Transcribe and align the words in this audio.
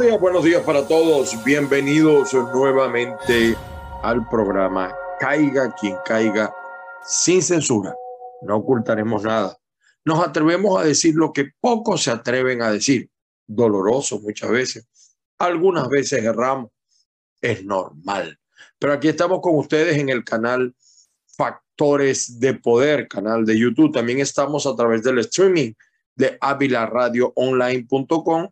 Buenos 0.00 0.12
días, 0.12 0.20
buenos 0.22 0.44
días 0.44 0.62
para 0.62 0.88
todos. 0.88 1.44
Bienvenidos 1.44 2.32
nuevamente 2.32 3.54
al 4.02 4.26
programa 4.30 4.96
Caiga 5.18 5.74
quien 5.78 5.94
caiga 6.06 6.50
sin 7.04 7.42
censura. 7.42 7.94
No 8.40 8.56
ocultaremos 8.56 9.24
nada. 9.24 9.58
Nos 10.06 10.26
atrevemos 10.26 10.80
a 10.80 10.84
decir 10.84 11.16
lo 11.16 11.34
que 11.34 11.50
pocos 11.60 12.04
se 12.04 12.10
atreven 12.10 12.62
a 12.62 12.72
decir. 12.72 13.10
Doloroso 13.46 14.18
muchas 14.20 14.50
veces. 14.50 14.88
Algunas 15.36 15.86
veces 15.90 16.24
erramos. 16.24 16.70
Es 17.42 17.62
normal. 17.62 18.38
Pero 18.78 18.94
aquí 18.94 19.08
estamos 19.08 19.40
con 19.42 19.58
ustedes 19.58 19.98
en 19.98 20.08
el 20.08 20.24
canal 20.24 20.74
Factores 21.36 22.40
de 22.40 22.54
Poder, 22.54 23.06
canal 23.06 23.44
de 23.44 23.58
YouTube. 23.58 23.92
También 23.92 24.20
estamos 24.20 24.66
a 24.66 24.74
través 24.74 25.02
del 25.02 25.18
streaming 25.18 25.74
de 26.16 26.38
avilaradioonline.com 26.40 28.48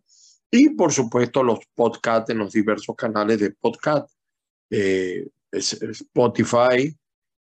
y 0.50 0.70
por 0.70 0.92
supuesto 0.92 1.42
los 1.42 1.60
podcasts 1.74 2.30
en 2.30 2.38
los 2.38 2.52
diversos 2.52 2.96
canales 2.96 3.40
de 3.40 3.50
podcast, 3.50 4.10
eh, 4.70 5.28
Spotify, 5.52 6.96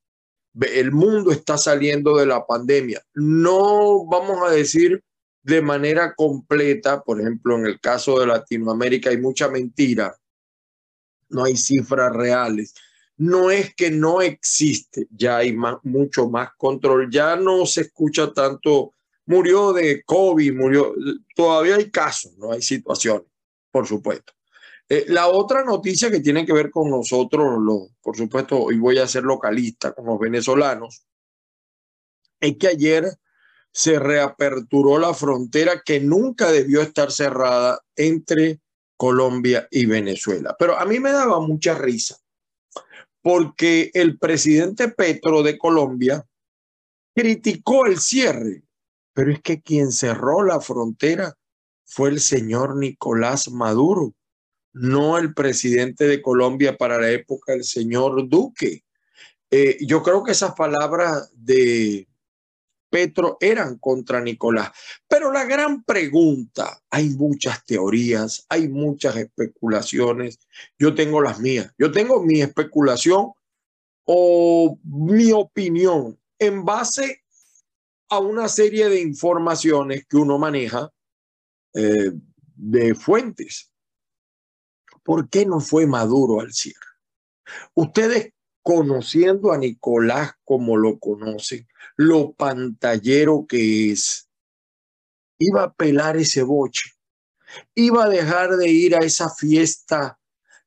El 0.61 0.91
mundo 0.93 1.31
está 1.31 1.56
saliendo 1.56 2.17
de 2.17 2.27
la 2.27 2.47
pandemia. 2.47 3.03
No 3.15 4.05
vamos 4.06 4.39
a 4.47 4.51
decir 4.51 5.03
de 5.43 5.62
manera 5.62 6.15
completa, 6.15 7.03
por 7.03 7.21
ejemplo, 7.21 7.56
en 7.56 7.67
el 7.67 7.81
caso 7.81 8.21
de 8.21 8.27
Latinoamérica 8.27 9.11
hay 9.11 9.19
mucha 9.19 9.49
mentira, 9.49 10.15
no 11.31 11.45
hay 11.45 11.56
cifras 11.56 12.12
reales 12.15 12.75
no 13.19 13.51
es 13.51 13.75
que 13.75 13.91
no 13.91 14.23
existe, 14.23 15.09
ya 15.11 15.39
hay 15.39 15.55
mucho 15.83 16.31
más 16.31 16.51
control, 16.57 17.11
ya 17.11 17.35
no 17.35 17.67
se 17.67 17.83
escucha 17.83 18.33
tanto, 18.33 18.95
murió 19.27 19.73
de 19.73 20.05
COVID, 20.05 20.55
murió, 20.55 20.95
todavía 21.34 21.77
hay 21.77 21.91
casos, 21.91 22.37
no 22.39 22.53
hay 22.53 22.62
situaciones, 22.62 23.27
por 23.73 23.87
supuesto. 23.87 24.33
Eh, 24.89 25.05
la 25.09 25.28
otra 25.28 25.65
noticia 25.65 26.11
que 26.11 26.21
tiene 26.21 26.47
que 26.47 26.53
ver 26.53 26.71
con 26.71 26.89
nosotros, 26.89 27.59
por 28.01 28.17
supuesto, 28.17 28.62
hoy 28.62 28.78
voy 28.78 28.99
a 28.99 29.09
ser 29.09 29.25
localista 29.25 29.93
con 29.93 30.07
los 30.07 30.19
venezolanos, 30.19 31.05
es 32.41 32.57
que 32.57 32.69
ayer 32.69 33.05
se 33.73 33.99
reaperturó 33.99 34.97
la 34.99 35.12
frontera 35.12 35.83
que 35.84 35.99
nunca 35.99 36.53
debió 36.53 36.83
estar 36.83 37.11
cerrada 37.11 37.81
entre 37.97 38.61
Colombia 38.97 39.67
y 39.73 39.87
Venezuela. 39.87 40.55
Pero 40.57 40.78
a 40.78 40.84
mí 40.84 41.01
me 41.01 41.11
daba 41.11 41.41
mucha 41.41 41.75
risa 41.75 42.17
porque 43.28 43.91
el 43.93 44.19
presidente 44.19 44.89
Petro 44.89 45.43
de 45.43 45.59
Colombia 45.59 46.25
criticó 47.15 47.84
el 47.84 47.99
cierre, 47.99 48.62
pero 49.12 49.31
es 49.31 49.43
que 49.43 49.61
quien 49.61 49.93
cerró 49.93 50.43
la 50.43 50.62
frontera 50.62 51.34
fue 51.84 52.09
el 52.09 52.21
señor 52.21 52.78
Nicolás 52.78 53.50
Maduro, 53.50 54.15
no 54.72 55.19
el 55.19 55.34
presidente 55.34 56.09
de 56.09 56.22
Colombia 56.22 56.78
para 56.78 56.99
la 56.99 57.11
época, 57.11 57.53
el 57.53 57.65
señor 57.65 58.31
Duque. 58.31 58.87
Eh, 59.50 59.77
yo 59.83 60.03
creo 60.03 60.25
que 60.25 60.33
esas 60.33 60.55
palabras 60.55 61.31
de 61.34 62.08
Petro 62.91 63.37
eran 63.41 63.78
contra 63.78 64.21
Nicolás. 64.21 64.71
Pero 65.06 65.32
la 65.32 65.44
gran 65.44 65.82
pregunta, 65.84 66.82
hay 66.91 67.10
muchas 67.10 67.65
teorías, 67.65 68.47
hay 68.49 68.69
muchas 68.69 69.16
especulaciones. 69.16 70.38
Yo 70.78 70.94
tengo 70.94 71.21
las 71.21 71.41
mías. 71.41 71.72
Yo 71.78 71.91
tengo 71.93 72.22
mi 72.22 72.41
especulación 72.41 73.32
o 74.04 74.78
mi 74.84 75.32
opinión 75.32 76.19
en 76.38 76.65
base 76.65 77.25
a 78.09 78.19
una 78.19 78.48
serie 78.48 78.88
de 78.88 79.00
informaciones 79.00 80.06
que 80.06 80.16
uno 80.16 80.38
maneja 80.38 80.91
eh, 81.75 82.12
de 82.54 82.94
fuentes. 82.94 83.71
¿Por 85.03 85.28
qué 85.28 85.47
no 85.47 85.60
fue 85.60 85.87
Maduro 85.87 86.41
al 86.41 86.53
cierre? 86.53 86.78
Ustedes 87.75 88.32
conociendo 88.69 89.51
a 89.51 89.56
Nicolás 89.56 90.33
como 90.45 90.77
lo 90.77 90.99
conocen, 90.99 91.67
lo 91.97 92.33
pantallero 92.34 93.47
que 93.49 93.93
es, 93.93 94.29
iba 95.39 95.62
a 95.62 95.73
pelar 95.73 96.19
ese 96.19 96.43
boche, 96.43 96.91
iba 97.75 98.05
a 98.05 98.11
dejar 98.11 98.59
de 98.59 98.69
ir 98.69 98.95
a 98.95 98.99
esa 98.99 99.31
fiesta 99.31 100.19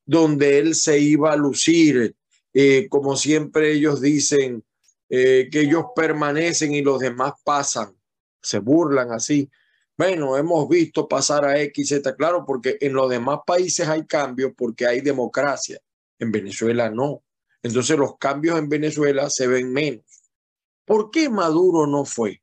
donde 0.04 0.58
él 0.58 0.74
se 0.74 0.98
iba 0.98 1.32
a 1.32 1.36
lucir, 1.36 2.16
eh, 2.56 2.88
como 2.90 3.16
siempre 3.16 3.72
ellos 3.72 4.02
dicen, 4.02 4.64
eh, 5.08 5.48
que 5.52 5.60
ellos 5.60 5.86
permanecen 5.96 6.74
y 6.74 6.82
los 6.82 6.98
demás 6.98 7.34
pasan, 7.44 7.96
se 8.42 8.58
burlan 8.58 9.12
así. 9.12 9.48
Bueno, 9.96 10.38
hemos 10.38 10.68
visto 10.68 11.08
pasar 11.08 11.46
a 11.46 11.62
X, 11.62 11.90
Z, 11.90 12.16
claro, 12.16 12.46
porque 12.48 12.80
en 12.82 12.94
los 12.94 13.12
demás 13.12 13.42
países 13.46 13.88
hay 13.88 14.08
cambios 14.08 14.54
porque 14.58 14.88
hay 14.88 15.02
democracia. 15.02 15.80
En 16.18 16.32
Venezuela 16.32 16.90
no. 16.90 17.22
Entonces 17.64 17.98
los 17.98 18.18
cambios 18.18 18.58
en 18.58 18.70
Venezuela 18.70 19.30
se 19.30 19.48
ven 19.48 19.72
menos. 19.72 20.06
¿Por 20.86 21.12
qué 21.12 21.30
Maduro 21.30 21.88
no 21.88 22.06
fue? 22.06 22.42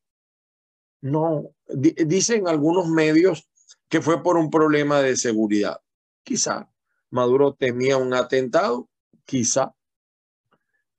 No, 1.00 1.54
dicen 1.66 2.48
algunos 2.48 2.88
medios 2.88 3.48
que 3.88 4.00
fue 4.00 4.22
por 4.22 4.36
un 4.36 4.50
problema 4.50 5.00
de 5.00 5.16
seguridad. 5.16 5.80
Quizá 6.22 6.70
Maduro 7.10 7.54
temía 7.54 7.96
un 7.96 8.14
atentado, 8.14 8.88
quizá. 9.24 9.74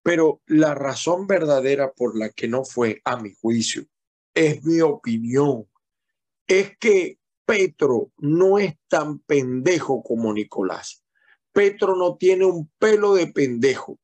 Pero 0.02 0.42
la 0.48 0.74
razón 0.74 1.28
verdadera 1.28 1.92
por 1.94 2.18
la 2.18 2.30
que 2.30 2.48
no 2.48 2.64
fue, 2.64 3.02
a 3.04 3.18
mi 3.18 3.34
juicio, 3.36 3.86
es 4.34 4.64
mi 4.64 4.82
opinión, 4.82 5.68
es 6.48 6.78
que 6.78 7.20
Petro 7.46 8.12
no 8.18 8.60
es 8.60 8.76
tan 8.88 9.20
pendejo 9.20 10.02
como 10.04 10.34
Nicolás. 10.34 11.04
Petro 11.52 11.96
no 11.96 12.16
tiene 12.16 12.46
un 12.46 12.70
pelo 12.78 13.16
de 13.16 13.28
pendejo. 13.28 14.00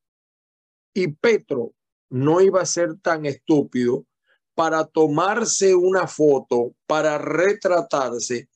Y 0.96 1.08
Petro 1.08 1.74
no 2.08 2.40
iba 2.40 2.62
a 2.62 2.64
ser 2.64 2.98
tan 3.02 3.26
estúpido 3.26 4.06
para 4.54 4.86
tomarse 4.86 5.74
una 5.74 6.06
foto, 6.06 6.74
para 6.86 7.18
retratarse 7.18 8.48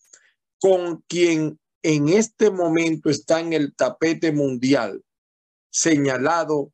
con 0.59 1.05
quien 1.07 1.61
en 1.83 2.09
este 2.09 2.51
momento 2.51 3.11
está 3.11 3.41
en 3.41 3.53
el 3.53 3.75
tapete 3.75 4.33
mundial, 4.33 5.05
señalado 5.71 6.73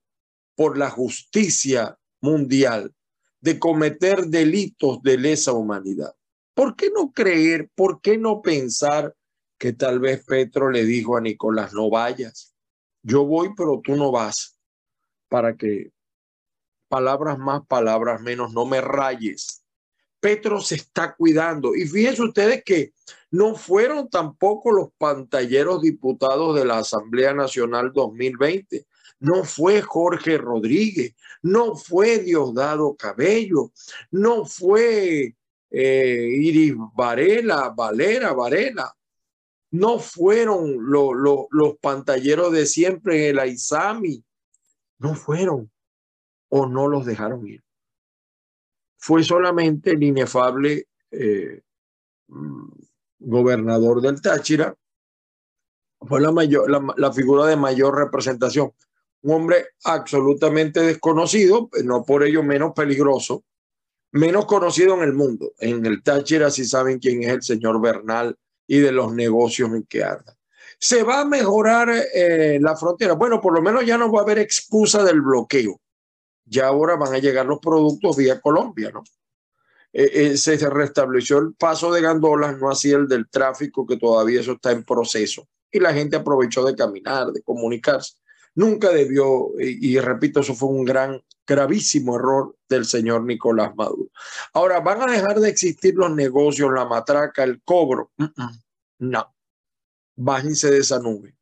por 0.54 0.78
la 0.78 0.88
justicia 0.88 1.98
mundial 2.20 2.94
de 3.40 3.58
cometer 3.58 4.26
delitos 4.26 5.02
de 5.02 5.18
lesa 5.18 5.52
humanidad. 5.52 6.14
¿Por 6.54 6.76
qué 6.76 6.90
no 6.94 7.10
creer, 7.10 7.70
por 7.74 8.00
qué 8.00 8.18
no 8.18 8.40
pensar 8.40 9.16
que 9.58 9.72
tal 9.72 9.98
vez 9.98 10.24
Petro 10.24 10.70
le 10.70 10.84
dijo 10.84 11.16
a 11.16 11.20
Nicolás, 11.20 11.72
no 11.72 11.90
vayas, 11.90 12.54
yo 13.02 13.24
voy, 13.24 13.50
pero 13.56 13.80
tú 13.82 13.96
no 13.96 14.12
vas? 14.12 14.55
Para 15.28 15.56
que 15.56 15.90
palabras 16.88 17.38
más, 17.38 17.66
palabras 17.66 18.20
menos, 18.20 18.52
no 18.52 18.66
me 18.66 18.80
rayes. 18.80 19.62
Petro 20.20 20.60
se 20.60 20.76
está 20.76 21.14
cuidando. 21.14 21.74
Y 21.74 21.86
fíjense 21.86 22.22
ustedes 22.22 22.64
que 22.64 22.92
no 23.30 23.54
fueron 23.54 24.08
tampoco 24.08 24.72
los 24.72 24.88
pantalleros 24.98 25.82
diputados 25.82 26.56
de 26.56 26.64
la 26.64 26.78
Asamblea 26.78 27.34
Nacional 27.34 27.92
2020. 27.92 28.86
No 29.20 29.44
fue 29.44 29.82
Jorge 29.82 30.36
Rodríguez, 30.38 31.14
no 31.42 31.74
fue 31.76 32.18
Diosdado 32.18 32.96
Cabello, 32.96 33.72
no 34.10 34.44
fue 34.44 35.34
eh, 35.70 36.28
Iris 36.38 36.74
Varela, 36.94 37.72
Valera, 37.74 38.32
Varela. 38.32 38.94
No 39.70 39.98
fueron 39.98 40.76
los 40.88 41.78
pantalleros 41.80 42.52
de 42.52 42.66
siempre 42.66 43.24
en 43.24 43.30
el 43.30 43.38
Aizami, 43.38 44.22
no 44.98 45.14
fueron 45.14 45.70
o 46.48 46.66
no 46.66 46.88
los 46.88 47.04
dejaron 47.04 47.46
ir. 47.46 47.62
Fue 48.98 49.22
solamente 49.22 49.90
el 49.90 50.02
inefable 50.02 50.88
eh, 51.10 51.62
mm, 52.28 52.68
gobernador 53.18 54.00
del 54.00 54.20
Táchira, 54.20 54.76
fue 56.00 56.20
la, 56.20 56.30
mayor, 56.30 56.70
la, 56.98 57.12
figura 57.12 57.46
de 57.46 57.56
mayor 57.56 57.96
representación. 57.96 58.72
Un 59.22 59.34
hombre 59.34 59.68
absolutamente 59.84 60.80
desconocido, 60.80 61.70
no 61.84 62.04
por 62.04 62.22
ello 62.22 62.42
menos 62.42 62.72
peligroso, 62.74 63.44
menos 64.12 64.46
conocido 64.46 64.94
en 64.94 65.02
el 65.02 65.14
mundo. 65.14 65.52
En 65.58 65.84
el 65.86 66.02
Táchira 66.02 66.50
sí 66.50 66.64
saben 66.64 66.98
quién 66.98 67.22
es 67.22 67.30
el 67.30 67.42
señor 67.42 67.80
Bernal 67.80 68.36
y 68.66 68.78
de 68.78 68.92
los 68.92 69.14
negocios 69.14 69.70
en 69.70 69.84
que 69.84 70.04
anda. 70.04 70.35
¿Se 70.78 71.02
va 71.02 71.20
a 71.20 71.24
mejorar 71.24 71.90
eh, 72.14 72.58
la 72.60 72.76
frontera? 72.76 73.14
Bueno, 73.14 73.40
por 73.40 73.54
lo 73.54 73.62
menos 73.62 73.84
ya 73.84 73.96
no 73.96 74.12
va 74.12 74.20
a 74.20 74.22
haber 74.24 74.38
excusa 74.38 75.02
del 75.02 75.20
bloqueo. 75.22 75.80
Ya 76.44 76.68
ahora 76.68 76.96
van 76.96 77.14
a 77.14 77.18
llegar 77.18 77.46
los 77.46 77.58
productos 77.58 78.16
vía 78.16 78.40
Colombia, 78.40 78.90
¿no? 78.92 79.02
Eh, 79.92 80.32
eh, 80.32 80.36
se 80.36 80.56
restableció 80.68 81.38
el 81.38 81.54
paso 81.54 81.90
de 81.90 82.02
gandolas, 82.02 82.58
no 82.58 82.70
así 82.70 82.92
el 82.92 83.08
del 83.08 83.28
tráfico, 83.30 83.86
que 83.86 83.96
todavía 83.96 84.40
eso 84.40 84.52
está 84.52 84.70
en 84.70 84.84
proceso. 84.84 85.48
Y 85.72 85.80
la 85.80 85.94
gente 85.94 86.16
aprovechó 86.16 86.64
de 86.64 86.76
caminar, 86.76 87.28
de 87.32 87.42
comunicarse. 87.42 88.14
Nunca 88.54 88.90
debió, 88.90 89.52
y, 89.58 89.98
repito, 89.98 90.40
eso 90.40 90.54
fue 90.54 90.68
un 90.68 90.84
gran, 90.84 91.22
gravísimo 91.46 92.16
error 92.16 92.56
del 92.68 92.84
señor 92.84 93.24
Nicolás 93.24 93.74
Maduro. 93.74 94.10
Ahora, 94.52 94.80
¿van 94.80 95.08
a 95.08 95.12
dejar 95.12 95.40
de 95.40 95.48
existir 95.48 95.94
los 95.94 96.10
negocios, 96.10 96.72
la 96.72 96.86
matraca, 96.86 97.42
el 97.44 97.62
cobro? 97.62 98.10
No, 98.98 99.35
bájense 100.16 100.70
de 100.70 100.78
esa 100.78 100.98
nube. 100.98 101.36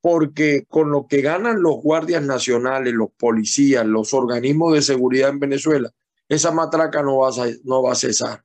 Porque 0.00 0.66
con 0.68 0.90
lo 0.90 1.06
que 1.06 1.22
ganan 1.22 1.62
los 1.62 1.76
guardias 1.76 2.22
nacionales, 2.22 2.92
los 2.92 3.10
policías, 3.12 3.86
los 3.86 4.12
organismos 4.12 4.74
de 4.74 4.82
seguridad 4.82 5.30
en 5.30 5.40
Venezuela, 5.40 5.90
esa 6.28 6.50
matraca 6.50 7.02
no 7.02 7.18
va 7.18 7.28
a, 7.28 7.48
no 7.64 7.82
va 7.82 7.92
a 7.92 7.96
cesar. 7.96 8.44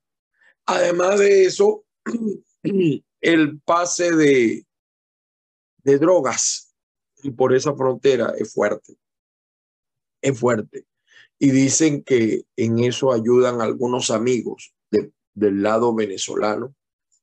Además 0.66 1.20
de 1.20 1.46
eso, 1.46 1.84
el 3.22 3.60
pase 3.62 4.16
de, 4.16 4.66
de 5.84 5.98
drogas 5.98 6.74
por 7.36 7.54
esa 7.54 7.76
frontera 7.76 8.34
es 8.38 8.54
fuerte. 8.54 8.98
Es 10.22 10.40
fuerte. 10.40 10.86
Y 11.38 11.52
dicen 11.52 12.04
que 12.04 12.44
en 12.56 12.80
eso 12.80 13.12
ayudan 13.12 13.62
algunos 13.62 14.12
amigos 14.12 14.74
del 15.34 15.62
lado 15.62 15.96
venezolano, 15.96 16.76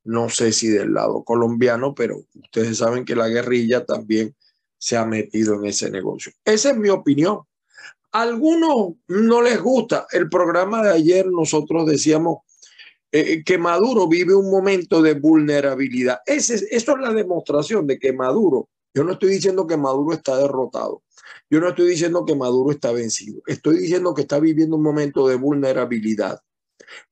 no 0.07 0.29
sé 0.29 0.53
si 0.53 0.69
del 0.69 0.95
lado 0.95 1.23
colombiano, 1.25 1.95
pero 1.95 2.23
ustedes 2.35 2.79
saben 2.79 3.05
que 3.05 3.17
la 3.17 3.29
guerrilla 3.29 3.85
también 3.85 4.35
se 4.79 4.97
ha 4.97 5.05
metido 5.05 5.55
en 5.55 5.67
ese 5.67 5.91
negocio. 5.91 6.33
Esa 6.45 6.71
es 6.71 6.77
mi 6.77 6.89
opinión. 6.89 7.41
Algunos 8.13 8.95
no 9.09 9.43
les 9.43 9.61
gusta. 9.61 10.07
El 10.11 10.29
programa 10.29 10.83
de 10.83 10.91
ayer 10.91 11.27
nosotros 11.27 11.87
decíamos 11.87 12.39
eh, 13.13 13.43
que 13.45 13.59
Maduro 13.59 14.09
vive 14.09 14.35
un 14.35 14.51
momento 14.51 15.03
de 15.03 15.15
vulnerabilidad. 15.15 16.21
Eso 16.25 16.55
es 16.55 16.87
la 16.87 17.13
demostración 17.13 17.87
de 17.87 17.99
que 17.99 18.13
Maduro 18.13 18.69
yo 18.97 19.05
no 19.05 19.13
estoy 19.13 19.29
diciendo 19.29 19.67
que 19.67 19.77
Maduro 19.77 20.15
está 20.15 20.39
derrotado. 20.39 21.03
Yo 21.51 21.61
no 21.61 21.69
estoy 21.69 21.87
diciendo 21.87 22.25
que 22.25 22.35
Maduro 22.35 22.71
está 22.71 22.93
vencido. 22.93 23.43
Estoy 23.47 23.77
diciendo 23.81 24.15
que 24.15 24.23
está 24.23 24.41
viviendo 24.41 24.75
un 24.77 24.83
momento 24.83 25.29
de 25.29 25.35
vulnerabilidad. 25.35 26.41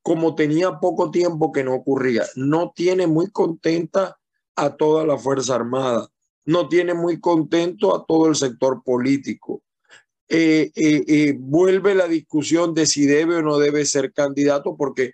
Como 0.03 0.35
tenía 0.35 0.79
poco 0.81 1.11
tiempo 1.11 1.53
que 1.53 1.65
no 1.65 1.75
ocurría. 1.75 2.25
No 2.37 2.73
tiene 2.75 3.07
muy 3.07 3.31
contenta 3.31 4.19
a 4.57 4.77
toda 4.77 5.05
la 5.05 5.19
Fuerza 5.19 5.55
Armada. 5.55 6.09
No 6.45 6.69
tiene 6.69 6.95
muy 6.95 7.21
contento 7.21 7.95
a 7.95 8.05
todo 8.07 8.29
el 8.29 8.37
sector 8.37 8.83
político. 8.85 9.63
Eh, 10.29 10.71
eh, 10.75 11.05
eh, 11.07 11.37
vuelve 11.39 11.95
la 11.95 12.09
discusión 12.09 12.75
de 12.75 12.87
si 12.87 13.07
debe 13.07 13.37
o 13.37 13.43
no 13.43 13.59
debe 13.59 13.85
ser 13.85 14.13
candidato 14.13 14.75
porque 14.77 15.13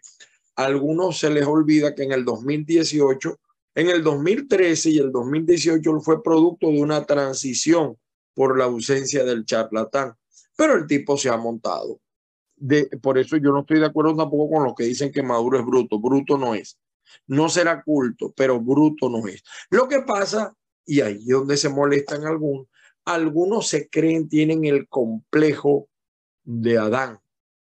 a 0.57 0.65
algunos 0.65 1.19
se 1.19 1.31
les 1.31 1.47
olvida 1.47 1.95
que 1.95 2.05
en 2.05 2.13
el 2.13 2.25
2018 2.25 3.39
en 3.75 3.89
el 3.89 4.03
2013 4.03 4.91
y 4.91 4.99
el 4.99 5.13
2018 5.13 6.01
fue 6.01 6.23
producto 6.23 6.69
de 6.69 6.83
una 6.83 7.05
transición 7.05 7.97
por 8.35 8.59
la 8.59 8.65
ausencia 8.65 9.25
del 9.25 9.45
charlatán, 9.45 10.15
pero 10.56 10.75
el 10.75 10.87
tipo 10.87 11.17
se 11.17 11.29
ha 11.29 11.37
montado. 11.37 12.01
De, 12.62 12.85
por 13.01 13.17
eso 13.17 13.39
yo 13.39 13.53
no 13.53 13.61
estoy 13.61 13.81
de 13.81 13.87
acuerdo 13.87 14.15
tampoco 14.15 14.55
con 14.55 14.65
los 14.65 14.75
que 14.75 14.85
dicen 14.85 15.11
que 15.11 15.23
Maduro 15.23 15.59
es 15.59 15.65
bruto. 15.65 15.99
Bruto 15.99 16.37
no 16.37 16.55
es. 16.55 16.79
No 17.27 17.49
será 17.49 17.83
culto, 17.83 18.33
pero 18.37 18.61
bruto 18.61 19.09
no 19.09 19.27
es. 19.27 19.43
Lo 19.71 19.89
que 19.89 20.03
pasa, 20.03 20.55
y 20.85 21.01
ahí 21.01 21.17
es 21.17 21.29
donde 21.29 21.57
se 21.57 21.71
molestan 21.71 22.27
algunos, 22.27 22.67
algunos 23.07 23.67
se 23.67 23.89
creen, 23.89 24.29
tienen 24.29 24.65
el 24.67 24.89
complejo 24.89 25.89
de 26.45 26.79
Adán 26.79 27.19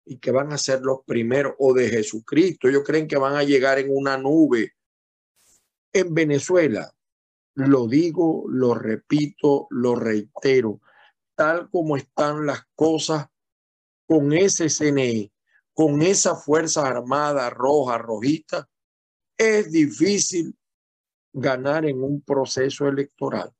y 0.05 0.19
que 0.19 0.31
van 0.31 0.53
a 0.53 0.59
ser 0.59 0.81
los 0.83 1.01
primeros, 1.05 1.55
o 1.59 1.75
de 1.75 1.89
Jesucristo. 1.89 2.69
Ellos 2.69 2.85
creen 2.87 3.09
que 3.09 3.17
van 3.17 3.35
a 3.35 3.43
llegar 3.43 3.79
en 3.79 3.89
una 3.91 4.17
nube 4.17 4.73
en 5.93 6.15
Venezuela, 6.15 6.93
lo 7.55 7.87
digo, 7.87 8.45
lo 8.49 8.75
repito, 8.75 9.67
lo 9.71 9.95
reitero, 9.95 10.81
tal 11.35 11.71
como 11.71 11.97
están 11.97 12.47
las 12.47 12.63
cosas 12.75 13.29
con 14.07 14.33
ese 14.33 14.69
CNE, 14.69 15.33
con 15.73 16.03
esa 16.03 16.37
Fuerza 16.37 16.87
Armada 16.87 17.51
roja, 17.51 17.99
rojita, 17.99 18.69
es 19.37 19.71
difícil 19.71 20.57
ganar 21.33 21.85
en 21.85 22.03
un 22.03 22.21
proceso 22.23 22.87
electoral. 22.87 23.51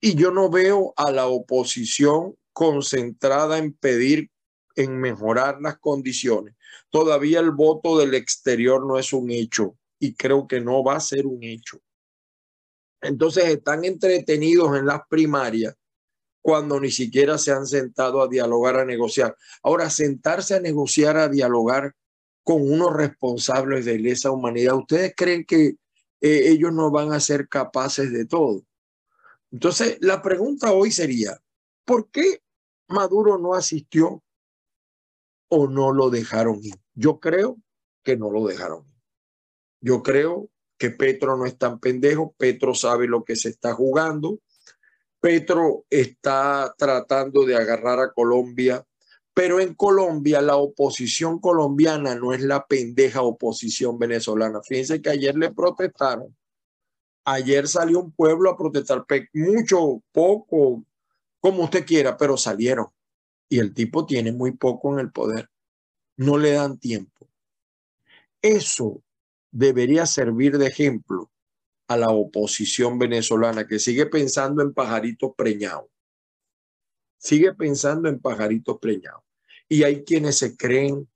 Y 0.00 0.14
yo 0.14 0.30
no 0.30 0.50
veo 0.50 0.92
a 0.96 1.10
la 1.10 1.26
oposición 1.26 2.36
concentrada 2.52 3.58
en 3.58 3.72
pedir, 3.72 4.30
en 4.76 4.98
mejorar 4.98 5.60
las 5.60 5.78
condiciones. 5.78 6.54
Todavía 6.90 7.40
el 7.40 7.50
voto 7.50 7.98
del 7.98 8.14
exterior 8.14 8.86
no 8.86 8.98
es 8.98 9.12
un 9.12 9.30
hecho 9.30 9.76
y 9.98 10.14
creo 10.14 10.46
que 10.46 10.60
no 10.60 10.82
va 10.82 10.96
a 10.96 11.00
ser 11.00 11.26
un 11.26 11.42
hecho. 11.42 11.80
Entonces 13.02 13.44
están 13.44 13.84
entretenidos 13.84 14.76
en 14.76 14.86
las 14.86 15.00
primarias 15.08 15.74
cuando 16.42 16.80
ni 16.80 16.90
siquiera 16.90 17.38
se 17.38 17.52
han 17.52 17.66
sentado 17.66 18.22
a 18.22 18.28
dialogar, 18.28 18.76
a 18.76 18.84
negociar. 18.84 19.36
Ahora, 19.62 19.90
sentarse 19.90 20.54
a 20.54 20.60
negociar, 20.60 21.16
a 21.16 21.28
dialogar 21.28 21.94
con 22.42 22.62
unos 22.62 22.92
responsables 22.94 23.84
de 23.84 23.98
lesa 23.98 24.30
humanidad, 24.30 24.74
¿ustedes 24.76 25.14
creen 25.16 25.44
que 25.44 25.76
eh, 26.20 26.48
ellos 26.48 26.72
no 26.72 26.90
van 26.90 27.12
a 27.12 27.20
ser 27.20 27.48
capaces 27.48 28.12
de 28.12 28.26
todo? 28.26 28.62
Entonces, 29.52 29.98
la 30.00 30.22
pregunta 30.22 30.72
hoy 30.72 30.90
sería, 30.90 31.40
¿por 31.84 32.10
qué 32.10 32.42
Maduro 32.88 33.38
no 33.38 33.54
asistió 33.54 34.22
o 35.48 35.66
no 35.66 35.92
lo 35.92 36.10
dejaron 36.10 36.60
ir? 36.62 36.76
Yo 36.94 37.20
creo 37.20 37.58
que 38.02 38.16
no 38.16 38.30
lo 38.30 38.46
dejaron 38.46 38.90
yo 39.80 40.02
creo 40.02 40.50
que 40.78 40.90
Petro 40.90 41.36
no 41.36 41.46
es 41.46 41.58
tan 41.58 41.78
pendejo, 41.78 42.34
Petro 42.38 42.74
sabe 42.74 43.06
lo 43.06 43.24
que 43.24 43.36
se 43.36 43.48
está 43.48 43.74
jugando, 43.74 44.40
Petro 45.20 45.84
está 45.90 46.74
tratando 46.78 47.44
de 47.44 47.54
agarrar 47.54 48.00
a 48.00 48.12
Colombia, 48.12 48.84
pero 49.34 49.60
en 49.60 49.74
Colombia 49.74 50.40
la 50.40 50.56
oposición 50.56 51.38
colombiana 51.38 52.14
no 52.14 52.32
es 52.32 52.40
la 52.40 52.66
pendeja 52.66 53.22
oposición 53.22 53.98
venezolana. 53.98 54.60
Fíjense 54.62 55.00
que 55.02 55.10
ayer 55.10 55.36
le 55.36 55.52
protestaron. 55.52 56.34
Ayer 57.24 57.68
salió 57.68 58.00
un 58.00 58.12
pueblo 58.12 58.50
a 58.50 58.56
protestar, 58.56 59.04
mucho, 59.34 60.02
poco, 60.10 60.84
como 61.38 61.64
usted 61.64 61.84
quiera, 61.84 62.16
pero 62.16 62.36
salieron. 62.36 62.86
Y 63.48 63.58
el 63.58 63.74
tipo 63.74 64.06
tiene 64.06 64.32
muy 64.32 64.52
poco 64.52 64.92
en 64.94 65.00
el 65.00 65.12
poder. 65.12 65.50
No 66.16 66.38
le 66.38 66.52
dan 66.52 66.78
tiempo. 66.78 67.28
Eso 68.40 69.02
debería 69.50 70.06
servir 70.06 70.56
de 70.56 70.68
ejemplo 70.68 71.30
a 71.90 71.96
la 71.96 72.10
oposición 72.10 73.00
venezolana 73.00 73.66
que 73.66 73.80
sigue 73.80 74.06
pensando 74.06 74.62
en 74.62 74.72
pajaritos 74.72 75.32
preñados. 75.36 75.90
Sigue 77.18 77.52
pensando 77.52 78.08
en 78.08 78.20
pajaritos 78.20 78.78
preñados. 78.80 79.24
Y 79.68 79.82
hay 79.82 80.04
quienes 80.04 80.38
se 80.38 80.56
creen 80.56 81.08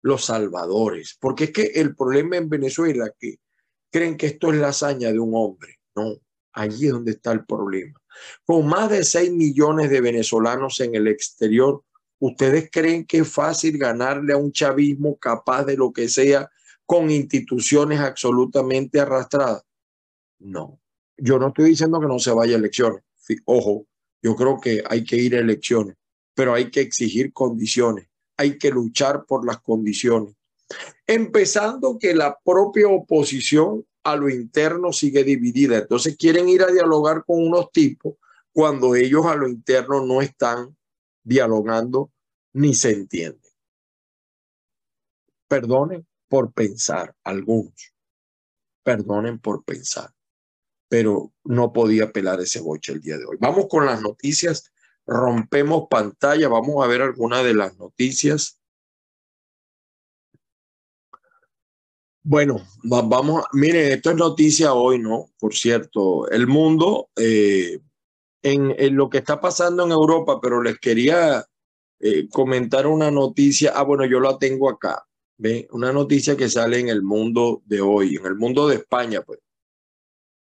los 0.00 0.24
salvadores, 0.24 1.18
porque 1.20 1.44
es 1.44 1.50
que 1.50 1.62
el 1.74 1.94
problema 1.94 2.38
en 2.38 2.48
Venezuela 2.48 3.12
que 3.18 3.36
creen 3.90 4.16
que 4.16 4.28
esto 4.28 4.50
es 4.50 4.58
la 4.58 4.68
hazaña 4.68 5.12
de 5.12 5.18
un 5.18 5.32
hombre. 5.34 5.78
No, 5.94 6.14
allí 6.54 6.86
es 6.86 6.92
donde 6.92 7.12
está 7.12 7.32
el 7.32 7.44
problema. 7.44 8.00
Con 8.46 8.66
más 8.66 8.88
de 8.88 9.04
6 9.04 9.30
millones 9.30 9.90
de 9.90 10.00
venezolanos 10.00 10.80
en 10.80 10.94
el 10.94 11.06
exterior, 11.06 11.84
¿ustedes 12.18 12.70
creen 12.72 13.04
que 13.04 13.18
es 13.18 13.28
fácil 13.30 13.76
ganarle 13.76 14.32
a 14.32 14.38
un 14.38 14.52
chavismo 14.52 15.18
capaz 15.18 15.64
de 15.64 15.76
lo 15.76 15.92
que 15.92 16.08
sea 16.08 16.50
con 16.86 17.10
instituciones 17.10 18.00
absolutamente 18.00 19.00
arrastradas. 19.00 19.64
No, 20.44 20.78
yo 21.16 21.38
no 21.38 21.48
estoy 21.48 21.70
diciendo 21.70 21.98
que 22.00 22.06
no 22.06 22.18
se 22.18 22.30
vaya 22.30 22.54
a 22.54 22.58
elecciones. 22.58 23.02
Ojo, 23.46 23.86
yo 24.22 24.36
creo 24.36 24.60
que 24.60 24.82
hay 24.88 25.02
que 25.04 25.16
ir 25.16 25.34
a 25.34 25.40
elecciones, 25.40 25.96
pero 26.34 26.52
hay 26.52 26.70
que 26.70 26.80
exigir 26.80 27.32
condiciones, 27.32 28.08
hay 28.36 28.58
que 28.58 28.70
luchar 28.70 29.24
por 29.24 29.46
las 29.46 29.60
condiciones. 29.60 30.34
Empezando 31.06 31.98
que 31.98 32.14
la 32.14 32.38
propia 32.44 32.88
oposición 32.88 33.86
a 34.02 34.16
lo 34.16 34.28
interno 34.28 34.92
sigue 34.92 35.24
dividida. 35.24 35.78
Entonces 35.78 36.16
quieren 36.16 36.48
ir 36.48 36.62
a 36.62 36.70
dialogar 36.70 37.24
con 37.24 37.42
unos 37.42 37.72
tipos 37.72 38.16
cuando 38.52 38.94
ellos 38.94 39.24
a 39.26 39.34
lo 39.34 39.48
interno 39.48 40.04
no 40.04 40.20
están 40.20 40.76
dialogando 41.22 42.12
ni 42.52 42.74
se 42.74 42.92
entienden. 42.92 43.40
Perdonen, 45.48 46.06
por 46.28 46.52
pensar, 46.52 47.14
algunos, 47.22 47.94
perdonen 48.82 49.38
por 49.38 49.64
pensar, 49.64 50.12
pero 50.94 51.32
no 51.42 51.72
podía 51.72 52.12
pelar 52.12 52.40
ese 52.40 52.60
boche 52.60 52.92
el 52.92 53.00
día 53.00 53.18
de 53.18 53.24
hoy. 53.24 53.36
Vamos 53.40 53.66
con 53.68 53.84
las 53.84 54.00
noticias, 54.00 54.72
rompemos 55.04 55.88
pantalla, 55.90 56.46
vamos 56.46 56.84
a 56.84 56.86
ver 56.86 57.02
algunas 57.02 57.42
de 57.42 57.52
las 57.52 57.76
noticias 57.78 58.60
Bueno, 62.22 62.64
vamos, 62.84 63.44
miren, 63.54 63.90
esto 63.90 64.10
es 64.10 64.16
noticia 64.16 64.72
hoy, 64.72 65.00
¿no? 65.00 65.30
Por 65.36 65.54
cierto, 65.54 66.30
el 66.30 66.46
mundo, 66.46 67.08
eh, 67.16 67.80
en, 68.40 68.96
lo 68.96 69.10
que 69.10 69.18
está 69.18 69.40
pasando 69.40 69.84
en 69.84 69.90
Europa, 69.90 70.38
pero 70.40 70.62
les 70.62 70.78
quería 70.78 71.44
eh, 71.98 72.28
comentar 72.28 72.86
una 72.86 73.10
noticia. 73.10 73.72
Ah, 73.74 73.82
bueno, 73.82 74.06
yo 74.06 74.20
la 74.20 74.38
tengo 74.38 74.70
acá. 74.70 75.04
¿ve? 75.38 75.66
Una 75.72 75.92
noticia 75.92 76.36
que 76.36 76.48
sale 76.48 76.78
en 76.78 76.88
el 76.88 77.02
mundo 77.02 77.62
de 77.66 77.80
hoy, 77.80 78.14
en 78.14 78.26
el 78.26 78.36
mundo 78.36 78.68
de 78.68 78.76
España, 78.76 79.20
pues. 79.22 79.40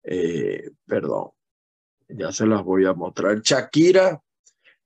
Eh, 0.05 0.71
perdón, 0.85 1.31
ya 2.07 2.31
se 2.31 2.45
las 2.45 2.63
voy 2.63 2.85
a 2.85 2.93
mostrar. 2.93 3.41
Shakira, 3.41 4.21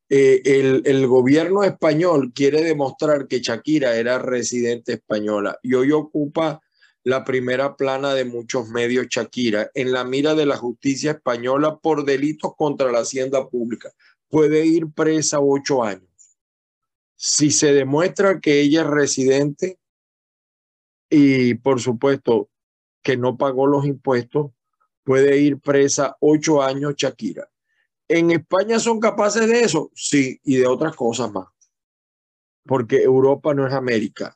el, 0.08 0.82
el 0.86 1.08
gobierno 1.08 1.64
español 1.64 2.32
quiere 2.34 2.64
demostrar 2.64 3.28
que 3.28 3.42
Shakira 3.42 3.96
era 3.96 4.18
residente 4.18 4.94
española 4.94 5.60
y 5.62 5.76
hoy 5.76 5.92
ocupa 5.92 6.62
la 7.04 7.24
primera 7.24 7.76
plana 7.76 8.14
de 8.14 8.26
muchos 8.26 8.70
medios 8.70 9.08
Shakira 9.10 9.72
en 9.74 9.92
la 9.92 10.04
mira 10.04 10.36
de 10.36 10.46
la 10.46 10.58
justicia 10.58 11.12
española 11.12 11.78
por 11.78 12.06
delitos 12.06 12.56
contra 12.56 12.92
la 12.92 13.00
hacienda 13.00 13.48
pública. 13.48 13.92
Puede 14.30 14.66
ir 14.66 14.92
presa 14.94 15.40
ocho 15.40 15.84
años. 15.84 16.10
Si 17.16 17.52
se 17.52 17.74
demuestra 17.74 18.40
que 18.40 18.62
ella 18.62 18.82
es 18.82 18.88
residente 18.88 19.80
y 21.10 21.56
por 21.56 21.82
supuesto 21.82 22.50
que 23.02 23.18
no 23.18 23.38
pagó 23.38 23.66
los 23.66 23.86
impuestos, 23.86 24.52
puede 25.04 25.38
ir 25.40 25.60
presa 25.60 26.16
ocho 26.20 26.62
años 26.62 26.96
Shakira. 26.96 27.50
¿En 28.08 28.32
España 28.32 28.80
son 28.80 29.00
capaces 29.00 29.48
de 29.48 29.62
eso? 29.62 29.92
Sí, 29.94 30.40
y 30.44 30.58
de 30.58 30.68
otras 30.68 30.96
cosas 30.96 31.32
más. 31.32 31.48
Porque 32.66 33.04
Europa 33.04 33.54
no 33.54 33.68
es 33.68 33.74
América, 33.74 34.36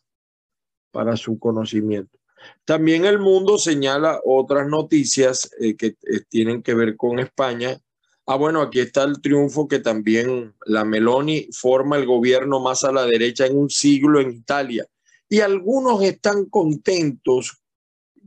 para 0.91 1.17
su 1.17 1.39
conocimiento. 1.39 2.19
También 2.65 3.05
el 3.05 3.19
mundo 3.19 3.57
señala 3.57 4.21
otras 4.23 4.67
noticias 4.67 5.49
eh, 5.59 5.75
que 5.75 5.87
eh, 5.87 6.21
tienen 6.29 6.61
que 6.61 6.73
ver 6.73 6.95
con 6.95 7.19
España. 7.19 7.79
Ah, 8.25 8.35
bueno, 8.35 8.61
aquí 8.61 8.79
está 8.79 9.03
el 9.03 9.21
triunfo 9.21 9.67
que 9.67 9.79
también 9.79 10.53
la 10.65 10.85
Meloni 10.85 11.49
forma 11.51 11.97
el 11.97 12.05
gobierno 12.05 12.59
más 12.59 12.83
a 12.83 12.91
la 12.91 13.05
derecha 13.05 13.45
en 13.45 13.57
un 13.57 13.69
siglo 13.69 14.21
en 14.21 14.31
Italia. 14.31 14.85
Y 15.27 15.39
algunos 15.39 16.01
están 16.03 16.45
contentos. 16.45 17.57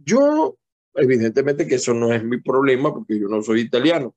Yo, 0.05 0.57
evidentemente 0.97 1.67
que 1.67 1.77
eso 1.77 1.95
no 1.95 2.13
es 2.13 2.23
mi 2.25 2.41
problema 2.41 2.93
porque 2.93 3.19
yo 3.19 3.29
no 3.29 3.43
soy 3.43 3.61
italiano. 3.61 4.15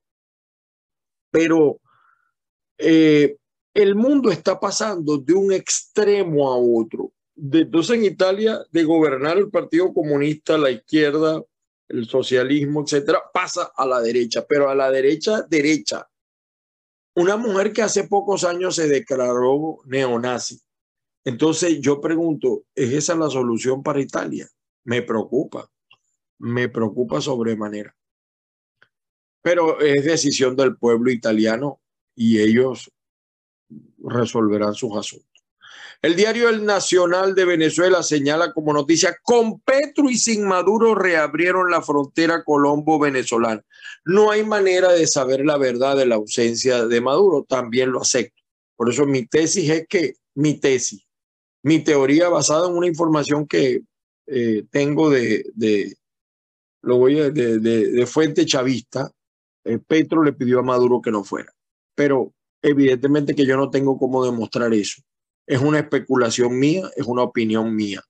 Pero 1.31 1.79
eh, 2.77 3.37
el 3.73 3.95
mundo 3.95 4.31
está 4.31 4.59
pasando 4.59 5.17
de 5.17 5.33
un 5.33 5.51
extremo 5.51 6.51
a 6.51 6.57
otro 6.57 7.11
de, 7.39 7.61
entonces 7.61 7.97
en 7.97 8.05
Italia, 8.05 8.65
de 8.71 8.83
gobernar 8.83 9.37
el 9.37 9.49
Partido 9.49 9.93
Comunista, 9.93 10.57
la 10.57 10.71
izquierda, 10.71 11.41
el 11.87 12.05
socialismo, 12.05 12.83
etcétera, 12.83 13.21
pasa 13.33 13.71
a 13.75 13.85
la 13.85 14.01
derecha, 14.01 14.45
pero 14.47 14.69
a 14.69 14.75
la 14.75 14.91
derecha, 14.91 15.43
derecha. 15.43 16.07
Una 17.15 17.37
mujer 17.37 17.73
que 17.73 17.81
hace 17.81 18.07
pocos 18.07 18.43
años 18.43 18.75
se 18.75 18.87
declaró 18.87 19.79
neonazi. 19.85 20.59
Entonces 21.25 21.79
yo 21.81 21.99
pregunto, 21.99 22.63
¿es 22.75 22.93
esa 22.93 23.15
la 23.15 23.29
solución 23.29 23.83
para 23.83 24.01
Italia? 24.01 24.47
Me 24.83 25.01
preocupa, 25.01 25.69
me 26.39 26.69
preocupa 26.69 27.21
sobremanera. 27.21 27.95
Pero 29.41 29.79
es 29.79 30.03
decisión 30.03 30.55
del 30.55 30.75
pueblo 30.77 31.11
italiano 31.11 31.79
y 32.15 32.39
ellos 32.39 32.91
resolverán 33.99 34.73
sus 34.73 34.97
asuntos. 34.97 35.27
El 36.01 36.15
diario 36.15 36.47
El 36.47 36.65
Nacional 36.65 37.35
de 37.35 37.43
Venezuela 37.43 38.03
señala 38.03 38.53
como 38.53 38.71
noticia, 38.71 39.17
con 39.21 39.59
Petro 39.59 40.09
y 40.09 40.17
sin 40.17 40.47
Maduro 40.47 40.95
reabrieron 40.95 41.69
la 41.69 41.81
frontera 41.81 42.43
colombo-venezolana. 42.45 43.61
No 44.05 44.31
hay 44.31 44.45
manera 44.45 44.93
de 44.93 45.07
saber 45.07 45.45
la 45.45 45.57
verdad 45.57 45.97
de 45.97 46.05
la 46.05 46.15
ausencia 46.15 46.85
de 46.85 47.01
Maduro, 47.01 47.45
también 47.47 47.91
lo 47.91 48.01
acepto. 48.01 48.41
Por 48.77 48.89
eso 48.89 49.05
mi 49.05 49.25
tesis 49.25 49.69
es 49.69 49.87
que, 49.89 50.13
mi 50.35 50.53
tesis, 50.53 51.05
mi 51.63 51.83
teoría 51.83 52.29
basada 52.29 52.69
en 52.69 52.77
una 52.77 52.87
información 52.87 53.45
que 53.45 53.81
eh, 54.27 54.63
tengo 54.71 55.09
de, 55.09 55.43
de, 55.53 55.97
lo 56.81 56.97
voy 56.97 57.19
a, 57.19 57.29
de, 57.29 57.59
de, 57.59 58.05
fuente 58.05 58.45
chavista, 58.45 59.11
eh, 59.63 59.79
Petro 59.79 60.23
le 60.23 60.33
pidió 60.33 60.59
a 60.59 60.63
Maduro 60.63 61.01
que 61.01 61.11
no 61.11 61.23
fuera. 61.23 61.53
Pero 61.95 62.33
evidentemente 62.61 63.35
que 63.35 63.45
yo 63.45 63.57
no 63.57 63.69
tengo 63.69 63.97
cómo 63.97 64.23
demostrar 64.23 64.73
eso. 64.73 65.01
Es 65.45 65.61
una 65.61 65.79
especulación 65.79 66.57
mía, 66.57 66.89
es 66.95 67.05
una 67.05 67.23
opinión 67.23 67.75
mía. 67.75 68.03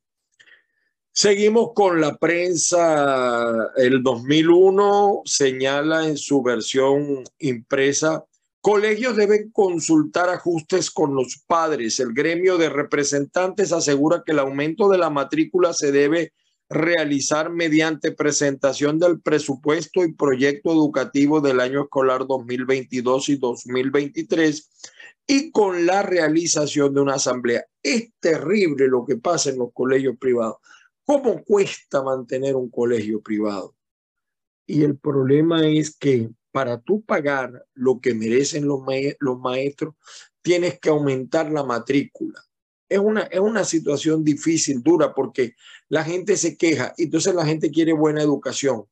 Seguimos 1.12 1.72
con 1.74 2.00
la 2.00 2.18
prensa. 2.18 3.72
El 3.76 4.04
2001 4.04 5.24
señala 5.26 6.08
en 6.08 6.18
su 6.18 6.42
versión 6.42 7.24
impresa, 7.40 8.26
colegios 8.62 9.16
deben 9.16 9.52
consultar 9.52 10.30
ajustes 10.30 10.92
con 10.92 11.16
los 11.16 11.44
padres. 11.48 12.00
El 12.00 12.14
gremio 12.14 12.58
de 12.58 12.70
representantes 12.70 13.72
asegura 13.72 14.24
que 14.26 14.32
el 14.32 14.40
aumento 14.40 14.90
de 14.90 14.98
la 14.98 15.10
matrícula 15.10 15.74
se 15.74 15.92
debe 15.92 16.34
realizar 16.70 17.50
mediante 17.50 18.12
presentación 18.12 19.00
del 19.00 19.20
presupuesto 19.20 20.04
y 20.04 20.14
proyecto 20.14 20.72
educativo 20.72 21.42
del 21.42 21.60
año 21.60 21.84
escolar 21.84 22.28
2022 22.28 23.30
y 23.30 23.38
2023 23.38 24.70
y 25.26 25.52
con 25.52 25.86
la 25.86 26.04
realización 26.04 26.94
de 26.94 27.02
una 27.02 27.16
asamblea. 27.16 27.66
Es 27.82 28.12
terrible 28.20 28.88
lo 28.88 29.06
que 29.06 29.18
pasa 29.18 29.50
en 29.50 29.58
los 29.58 29.74
colegios 29.74 30.16
privados. 30.18 30.58
¿Cómo 31.06 31.44
cuesta 31.44 32.04
mantener 32.04 32.56
un 32.56 32.70
colegio 32.70 33.22
privado? 33.22 33.76
Y 34.68 34.84
el 34.84 34.98
problema 34.98 35.68
es 35.68 35.96
que 35.96 36.30
para 36.52 36.80
tú 36.80 37.02
pagar 37.04 37.66
lo 37.74 38.00
que 38.00 38.14
merecen 38.14 38.68
los, 38.68 38.82
maestros, 39.40 39.96
tienes 40.42 40.80
que 40.80 40.90
aumentar 40.90 41.52
la 41.52 41.64
matrícula. 41.64 42.40
Es 42.90 42.98
una, 43.00 43.22
es 43.22 43.40
una 43.40 43.64
situación 43.64 44.24
difícil, 44.24 44.82
dura, 44.82 45.14
porque 45.14 45.56
la 45.90 46.04
gente 46.04 46.36
se 46.36 46.58
queja 46.58 46.94
y 46.98 47.04
entonces 47.04 47.36
la 47.36 47.46
gente 47.46 47.70
quiere 47.70 47.94
buena 47.94 48.22
educación. 48.22 48.86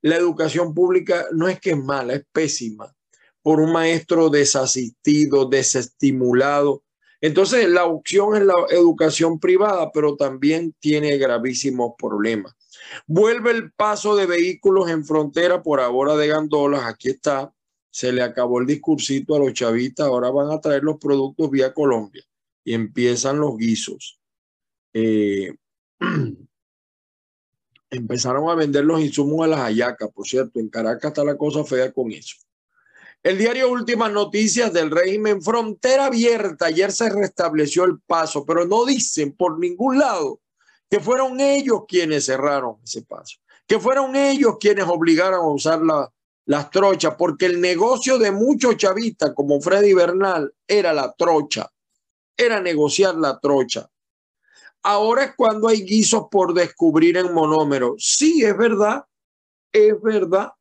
La 0.00 0.16
educación 0.16 0.74
pública 0.74 1.26
no 1.32 1.48
es 1.48 1.60
que 1.60 1.70
es 1.70 1.78
mala, 1.78 2.14
es 2.14 2.24
pésima 2.32 2.94
por 3.42 3.60
un 3.60 3.72
maestro 3.72 4.30
desasistido, 4.30 5.44
desestimulado. 5.44 6.82
Entonces, 7.20 7.68
la 7.68 7.84
opción 7.84 8.36
es 8.36 8.42
la 8.42 8.54
educación 8.70 9.38
privada, 9.38 9.90
pero 9.92 10.16
también 10.16 10.74
tiene 10.80 11.16
gravísimos 11.18 11.92
problemas. 11.98 12.54
Vuelve 13.06 13.50
el 13.50 13.72
paso 13.72 14.16
de 14.16 14.26
vehículos 14.26 14.88
en 14.88 15.04
frontera 15.04 15.62
por 15.62 15.80
ahora 15.80 16.16
de 16.16 16.28
gandolas. 16.28 16.84
Aquí 16.84 17.10
está. 17.10 17.52
Se 17.90 18.12
le 18.12 18.22
acabó 18.22 18.60
el 18.60 18.66
discursito 18.66 19.34
a 19.34 19.38
los 19.38 19.52
chavistas. 19.52 20.06
Ahora 20.06 20.30
van 20.30 20.50
a 20.50 20.60
traer 20.60 20.82
los 20.82 20.96
productos 20.96 21.50
vía 21.50 21.74
Colombia 21.74 22.24
y 22.64 22.74
empiezan 22.74 23.38
los 23.38 23.56
guisos. 23.56 24.18
Eh, 24.92 25.54
empezaron 27.90 28.48
a 28.48 28.54
vender 28.54 28.84
los 28.84 29.00
insumos 29.00 29.44
a 29.44 29.48
las 29.48 29.60
ayacas, 29.60 30.10
por 30.12 30.26
cierto. 30.26 30.58
En 30.58 30.68
Caracas 30.68 31.10
está 31.10 31.24
la 31.24 31.36
cosa 31.36 31.64
fea 31.64 31.92
con 31.92 32.10
eso. 32.10 32.36
El 33.22 33.38
diario 33.38 33.70
Últimas 33.70 34.12
Noticias 34.12 34.72
del 34.72 34.90
régimen 34.90 35.40
Frontera 35.40 36.06
Abierta. 36.06 36.66
Ayer 36.66 36.92
se 36.92 37.08
restableció 37.08 37.84
el 37.84 37.98
paso, 38.00 38.44
pero 38.44 38.66
no 38.66 38.84
dicen 38.84 39.32
por 39.32 39.58
ningún 39.58 39.98
lado 39.98 40.40
que 40.90 41.00
fueron 41.00 41.40
ellos 41.40 41.84
quienes 41.88 42.26
cerraron 42.26 42.76
ese 42.84 43.02
paso, 43.02 43.38
que 43.66 43.80
fueron 43.80 44.14
ellos 44.14 44.56
quienes 44.60 44.86
obligaron 44.86 45.40
a 45.40 45.48
usar 45.48 45.80
las 46.44 46.70
trochas, 46.70 47.14
porque 47.16 47.46
el 47.46 47.60
negocio 47.60 48.18
de 48.18 48.30
muchos 48.30 48.76
chavistas 48.76 49.32
como 49.34 49.60
Freddy 49.60 49.94
Bernal 49.94 50.52
era 50.68 50.92
la 50.92 51.12
trocha, 51.14 51.72
era 52.36 52.60
negociar 52.60 53.14
la 53.16 53.38
trocha. 53.38 53.88
Ahora 54.82 55.24
es 55.24 55.34
cuando 55.36 55.68
hay 55.68 55.82
guisos 55.82 56.24
por 56.30 56.52
descubrir 56.52 57.16
en 57.16 57.32
monómero. 57.32 57.94
Sí, 57.98 58.44
es 58.44 58.56
verdad, 58.56 59.04
es 59.72 60.00
verdad 60.02 60.52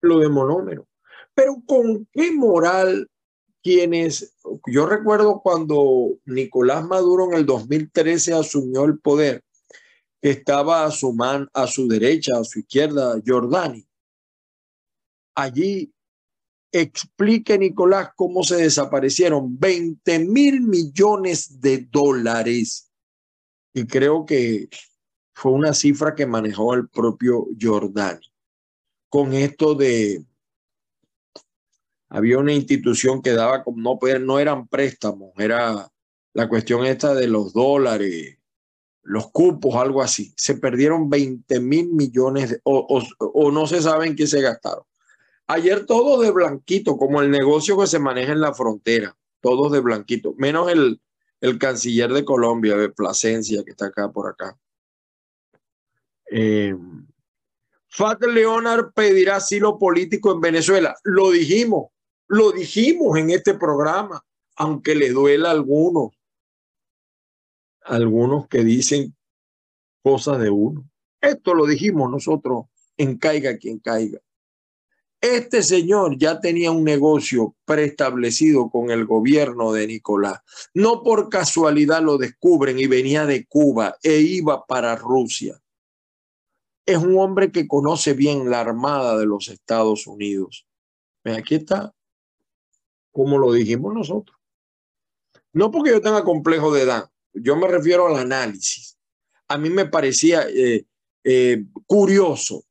lo 0.00 0.18
de 0.18 0.28
monómero 0.28 0.86
pero 1.40 1.62
¿con 1.66 2.06
qué 2.12 2.32
moral 2.32 3.08
quienes, 3.62 4.34
yo 4.66 4.86
recuerdo 4.86 5.40
cuando 5.42 6.18
Nicolás 6.26 6.84
Maduro 6.84 7.26
en 7.30 7.34
el 7.34 7.46
2013 7.46 8.34
asumió 8.34 8.84
el 8.84 8.98
poder, 8.98 9.42
estaba 10.20 10.84
a 10.84 10.90
su, 10.90 11.14
man, 11.14 11.48
a 11.54 11.66
su 11.66 11.88
derecha, 11.88 12.32
a 12.38 12.44
su 12.44 12.60
izquierda, 12.60 13.18
Jordani. 13.24 13.86
Allí 15.34 15.90
explique 16.72 17.58
Nicolás 17.58 18.10
cómo 18.16 18.42
se 18.42 18.56
desaparecieron 18.56 19.58
20 19.58 20.18
mil 20.20 20.60
millones 20.62 21.60
de 21.60 21.78
dólares. 21.90 22.90
Y 23.74 23.86
creo 23.86 24.24
que 24.24 24.68
fue 25.34 25.52
una 25.52 25.74
cifra 25.74 26.14
que 26.14 26.26
manejó 26.26 26.74
el 26.74 26.88
propio 26.88 27.46
Jordani. 27.60 28.26
Con 29.08 29.32
esto 29.32 29.74
de 29.74 30.24
había 32.10 32.38
una 32.38 32.52
institución 32.52 33.22
que 33.22 33.32
daba 33.32 33.62
no, 33.76 33.98
no 34.20 34.38
eran 34.38 34.66
préstamos, 34.66 35.32
era 35.38 35.90
la 36.32 36.48
cuestión 36.48 36.84
esta 36.84 37.14
de 37.14 37.28
los 37.28 37.52
dólares, 37.52 38.38
los 39.02 39.30
cupos, 39.30 39.76
algo 39.76 40.02
así. 40.02 40.34
Se 40.36 40.56
perdieron 40.56 41.08
20 41.08 41.60
mil 41.60 41.88
millones 41.92 42.60
o, 42.64 43.00
o, 43.18 43.50
no 43.50 43.66
se 43.66 43.80
sabe 43.80 44.08
en 44.08 44.16
qué 44.16 44.26
se 44.26 44.40
gastaron. 44.40 44.84
Ayer 45.52 45.84
todo 45.84 46.20
de 46.20 46.30
blanquito, 46.30 46.96
como 46.96 47.20
el 47.20 47.28
negocio 47.28 47.76
que 47.76 47.88
se 47.88 47.98
maneja 47.98 48.30
en 48.30 48.40
la 48.40 48.54
frontera, 48.54 49.16
todos 49.40 49.72
de 49.72 49.80
blanquito, 49.80 50.32
menos 50.38 50.70
el, 50.70 51.00
el 51.40 51.58
canciller 51.58 52.12
de 52.12 52.24
Colombia, 52.24 52.76
de 52.76 52.88
Plasencia, 52.88 53.64
que 53.64 53.72
está 53.72 53.86
acá 53.86 54.12
por 54.12 54.28
acá. 54.28 54.56
Eh, 56.30 56.76
Fat 57.88 58.22
Leonard 58.22 58.92
pedirá 58.94 59.36
asilo 59.36 59.76
político 59.76 60.32
en 60.32 60.40
Venezuela. 60.40 60.94
Lo 61.02 61.32
dijimos, 61.32 61.88
lo 62.28 62.52
dijimos 62.52 63.18
en 63.18 63.30
este 63.30 63.54
programa, 63.54 64.24
aunque 64.54 64.94
le 64.94 65.10
duela 65.10 65.48
a 65.48 65.52
algunos, 65.52 66.10
algunos 67.82 68.46
que 68.46 68.62
dicen 68.62 69.16
cosas 70.00 70.38
de 70.38 70.50
uno. 70.50 70.88
Esto 71.20 71.54
lo 71.54 71.66
dijimos 71.66 72.08
nosotros 72.08 72.66
en 72.96 73.18
Caiga 73.18 73.56
quien 73.56 73.80
caiga. 73.80 74.20
Este 75.20 75.62
señor 75.62 76.16
ya 76.16 76.40
tenía 76.40 76.70
un 76.70 76.82
negocio 76.82 77.54
preestablecido 77.66 78.70
con 78.70 78.90
el 78.90 79.04
gobierno 79.04 79.70
de 79.72 79.86
Nicolás. 79.86 80.40
No 80.72 81.02
por 81.02 81.28
casualidad 81.28 82.00
lo 82.02 82.16
descubren 82.16 82.78
y 82.78 82.86
venía 82.86 83.26
de 83.26 83.44
Cuba 83.44 83.98
e 84.02 84.16
iba 84.20 84.64
para 84.64 84.96
Rusia. 84.96 85.60
Es 86.86 86.96
un 86.96 87.18
hombre 87.18 87.52
que 87.52 87.68
conoce 87.68 88.14
bien 88.14 88.48
la 88.48 88.60
Armada 88.60 89.18
de 89.18 89.26
los 89.26 89.48
Estados 89.48 90.06
Unidos. 90.06 90.66
Aquí 91.24 91.56
está, 91.56 91.94
como 93.12 93.36
lo 93.36 93.52
dijimos 93.52 93.92
nosotros. 93.92 94.38
No 95.52 95.70
porque 95.70 95.90
yo 95.90 96.00
tenga 96.00 96.24
complejo 96.24 96.72
de 96.72 96.82
edad, 96.82 97.10
yo 97.34 97.56
me 97.56 97.68
refiero 97.68 98.06
al 98.06 98.16
análisis. 98.16 98.96
A 99.48 99.58
mí 99.58 99.68
me 99.68 99.84
parecía 99.84 100.46
eh, 100.48 100.86
eh, 101.24 101.64
curioso, 101.86 102.64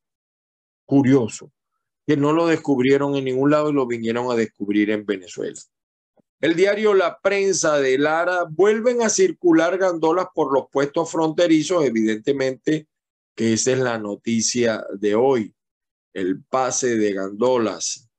curioso 0.85 1.51
que 2.09 2.17
no 2.17 2.33
lo 2.33 2.47
descubrieron 2.47 3.15
en 3.15 3.25
ningún 3.25 3.51
lado 3.51 3.69
y 3.69 3.73
lo 3.73 3.85
vinieron 3.85 4.31
a 4.31 4.35
descubrir 4.35 4.89
en 4.89 5.05
Venezuela. 5.05 5.59
El 6.41 6.55
diario 6.55 6.95
La 6.95 7.19
Prensa 7.19 7.77
de 7.79 7.99
Lara 7.99 8.47
vuelven 8.49 9.03
a 9.03 9.09
circular 9.09 9.77
gandolas 9.77 10.25
por 10.33 10.51
los 10.51 10.69
puestos 10.71 11.11
fronterizos, 11.11 11.85
evidentemente 11.85 12.87
que 13.35 13.53
esa 13.53 13.73
es 13.73 13.77
la 13.77 13.99
noticia 13.99 14.83
de 14.91 15.13
hoy, 15.13 15.53
el 16.11 16.43
pase 16.45 16.97
de 16.97 17.13
gandolas. 17.13 18.09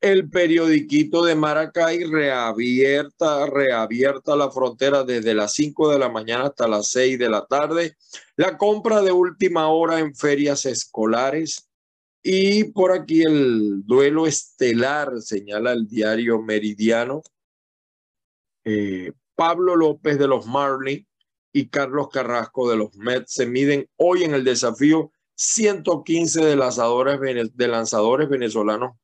El 0.00 0.30
periodiquito 0.30 1.24
de 1.24 1.34
Maracay 1.34 2.04
reabierta, 2.04 3.44
reabierta 3.46 4.36
la 4.36 4.52
frontera 4.52 5.02
desde 5.02 5.34
las 5.34 5.52
5 5.54 5.90
de 5.90 5.98
la 5.98 6.08
mañana 6.08 6.44
hasta 6.44 6.68
las 6.68 6.92
6 6.92 7.18
de 7.18 7.28
la 7.28 7.44
tarde. 7.44 7.96
La 8.36 8.56
compra 8.56 9.02
de 9.02 9.10
última 9.10 9.66
hora 9.66 9.98
en 9.98 10.14
ferias 10.14 10.64
escolares 10.64 11.65
y 12.28 12.64
por 12.64 12.90
aquí 12.90 13.22
el 13.22 13.86
duelo 13.86 14.26
estelar, 14.26 15.22
señala 15.22 15.70
el 15.70 15.86
diario 15.86 16.42
Meridiano. 16.42 17.22
Eh, 18.64 19.12
Pablo 19.36 19.76
López 19.76 20.18
de 20.18 20.26
los 20.26 20.44
Marley 20.44 21.06
y 21.52 21.68
Carlos 21.68 22.08
Carrasco 22.08 22.68
de 22.68 22.78
los 22.78 22.96
Mets 22.96 23.32
se 23.32 23.46
miden 23.46 23.88
hoy 23.94 24.24
en 24.24 24.34
el 24.34 24.42
desafío 24.42 25.12
115 25.36 26.44
de 26.44 26.56
lanzadores, 26.56 27.20
de 27.54 27.68
lanzadores 27.68 28.28
venezolanos 28.28 28.96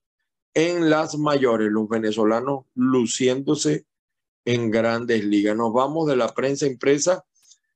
en 0.52 0.90
las 0.90 1.16
mayores, 1.16 1.70
los 1.70 1.88
venezolanos 1.88 2.64
luciéndose 2.74 3.86
en 4.44 4.72
grandes 4.72 5.22
ligas. 5.24 5.56
Nos 5.56 5.72
vamos 5.72 6.08
de 6.08 6.16
la 6.16 6.34
prensa 6.34 6.66
impresa 6.66 7.24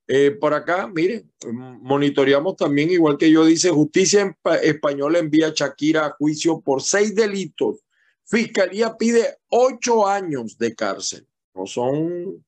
eh, 0.09 0.31
por 0.31 0.55
acá, 0.55 0.87
miren, 0.87 1.33
monitoreamos 1.53 2.57
también, 2.57 2.91
igual 2.91 3.19
que 3.19 3.31
yo 3.31 3.45
dice, 3.45 3.71
justicia 3.71 4.37
española 4.63 5.19
envía 5.19 5.49
a 5.49 5.53
Shakira 5.55 6.07
a 6.07 6.11
juicio 6.13 6.61
por 6.61 6.83
seis 6.83 7.15
delitos. 7.15 7.81
Fiscalía 8.25 8.97
pide 8.97 9.39
ocho 9.49 10.07
años 10.07 10.59
de 10.59 10.75
cárcel. 10.75 11.27
No 11.55 11.67
son 11.67 12.45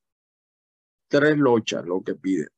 tres 1.08 1.36
lochas 1.36 1.84
lo 1.84 2.02
que 2.02 2.14
pide. 2.14 2.48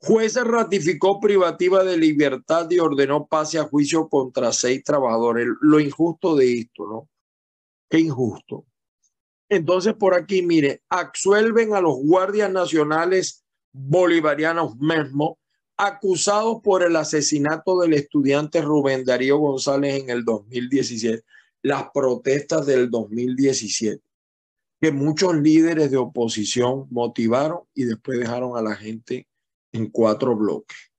Juez 0.00 0.36
ratificó 0.36 1.20
privativa 1.20 1.82
de 1.82 1.96
libertad 1.96 2.70
y 2.70 2.78
ordenó 2.78 3.26
pase 3.26 3.58
a 3.58 3.64
juicio 3.64 4.08
contra 4.08 4.52
seis 4.52 4.84
trabajadores. 4.84 5.48
Lo 5.60 5.80
injusto 5.80 6.36
de 6.36 6.60
esto, 6.60 6.86
¿no? 6.86 7.08
Qué 7.88 7.98
injusto. 7.98 8.66
Entonces, 9.48 9.94
por 9.94 10.14
aquí, 10.14 10.42
mire, 10.42 10.82
absuelven 10.88 11.74
a 11.74 11.80
los 11.80 11.96
guardias 11.96 12.50
nacionales 12.50 13.39
bolivarianos 13.72 14.76
mismos 14.76 15.34
acusados 15.76 16.60
por 16.62 16.82
el 16.82 16.96
asesinato 16.96 17.80
del 17.80 17.94
estudiante 17.94 18.60
Rubén 18.60 19.04
Darío 19.04 19.38
González 19.38 20.02
en 20.02 20.10
el 20.10 20.24
2017, 20.24 21.24
las 21.62 21.90
protestas 21.92 22.66
del 22.66 22.90
2017, 22.90 24.02
que 24.80 24.92
muchos 24.92 25.34
líderes 25.36 25.90
de 25.90 25.96
oposición 25.96 26.86
motivaron 26.90 27.60
y 27.74 27.84
después 27.84 28.18
dejaron 28.18 28.56
a 28.58 28.62
la 28.62 28.76
gente 28.76 29.26
en 29.72 29.88
cuatro 29.90 30.36
bloques. 30.36 30.90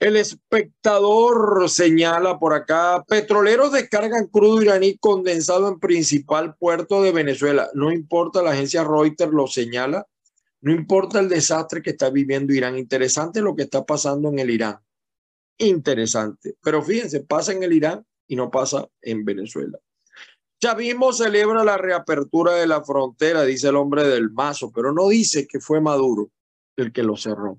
El 0.00 0.16
espectador 0.16 1.68
señala 1.68 2.38
por 2.38 2.54
acá, 2.54 3.04
petroleros 3.06 3.72
descargan 3.72 4.28
crudo 4.28 4.62
iraní 4.62 4.96
condensado 4.96 5.68
en 5.68 5.78
principal 5.78 6.56
puerto 6.56 7.02
de 7.02 7.12
Venezuela. 7.12 7.68
No 7.74 7.92
importa, 7.92 8.42
la 8.42 8.52
agencia 8.52 8.82
Reuters 8.82 9.30
lo 9.30 9.46
señala, 9.46 10.06
no 10.62 10.72
importa 10.72 11.20
el 11.20 11.28
desastre 11.28 11.82
que 11.82 11.90
está 11.90 12.10
viviendo 12.10 12.52
Irán. 12.52 12.76
Interesante 12.78 13.40
lo 13.40 13.54
que 13.54 13.62
está 13.62 13.84
pasando 13.84 14.28
en 14.28 14.38
el 14.38 14.50
Irán. 14.50 14.78
Interesante. 15.58 16.56
Pero 16.62 16.82
fíjense, 16.82 17.20
pasa 17.20 17.52
en 17.52 17.62
el 17.62 17.72
Irán 17.72 18.04
y 18.26 18.36
no 18.36 18.50
pasa 18.50 18.86
en 19.00 19.24
Venezuela. 19.24 19.78
Chavismo 20.60 21.12
celebra 21.12 21.64
la 21.64 21.78
reapertura 21.78 22.54
de 22.54 22.66
la 22.66 22.84
frontera, 22.84 23.44
dice 23.44 23.68
el 23.68 23.76
hombre 23.76 24.06
del 24.06 24.30
mazo, 24.30 24.70
pero 24.70 24.92
no 24.92 25.08
dice 25.08 25.46
que 25.46 25.58
fue 25.58 25.80
Maduro 25.80 26.30
el 26.76 26.92
que 26.92 27.02
lo 27.02 27.16
cerró. 27.16 27.58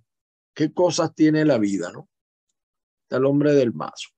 ¿Qué 0.54 0.72
cosas 0.72 1.16
tiene 1.16 1.46
la 1.46 1.58
vida, 1.58 1.92
no? 1.92 2.08
el 3.10 3.26
hombre 3.26 3.54
del 3.54 3.74
mazo. 3.74 4.10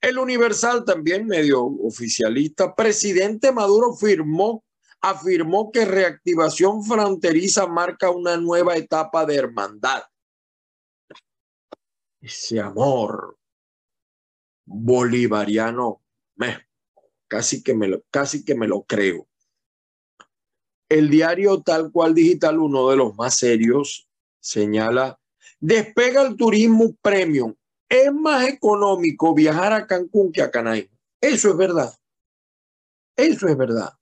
El 0.00 0.18
Universal 0.18 0.84
también 0.84 1.26
medio 1.26 1.64
oficialista. 1.64 2.74
Presidente 2.74 3.50
Maduro 3.52 3.94
firmó, 3.94 4.64
afirmó 5.10 5.70
que 5.70 5.84
reactivación 5.84 6.84
fronteriza 6.84 7.66
marca 7.66 8.10
una 8.10 8.36
nueva 8.36 8.76
etapa 8.76 9.24
de 9.24 9.36
hermandad. 9.36 10.02
Ese 12.20 12.60
amor 12.60 13.38
bolivariano, 14.64 16.02
casi, 17.28 17.62
que 17.62 17.74
me 17.74 17.88
lo, 17.88 18.02
casi 18.10 18.44
que 18.44 18.54
me 18.54 18.66
lo 18.66 18.82
creo. 18.82 19.28
El 20.88 21.10
diario 21.10 21.62
tal 21.62 21.92
cual 21.92 22.14
digital, 22.14 22.58
uno 22.58 22.90
de 22.90 22.96
los 22.96 23.14
más 23.16 23.36
serios, 23.36 24.08
señala, 24.40 25.20
despega 25.60 26.22
el 26.22 26.36
turismo 26.36 26.94
premium 27.00 27.54
es 27.88 28.12
más 28.12 28.48
económico 28.48 29.34
viajar 29.34 29.72
a 29.72 29.86
Cancún 29.86 30.32
que 30.32 30.42
a 30.42 30.50
Canay. 30.50 30.90
Eso 31.20 31.50
es 31.50 31.56
verdad. 31.56 31.92
Eso 33.16 33.48
es 33.48 33.56
verdad. 33.56 33.92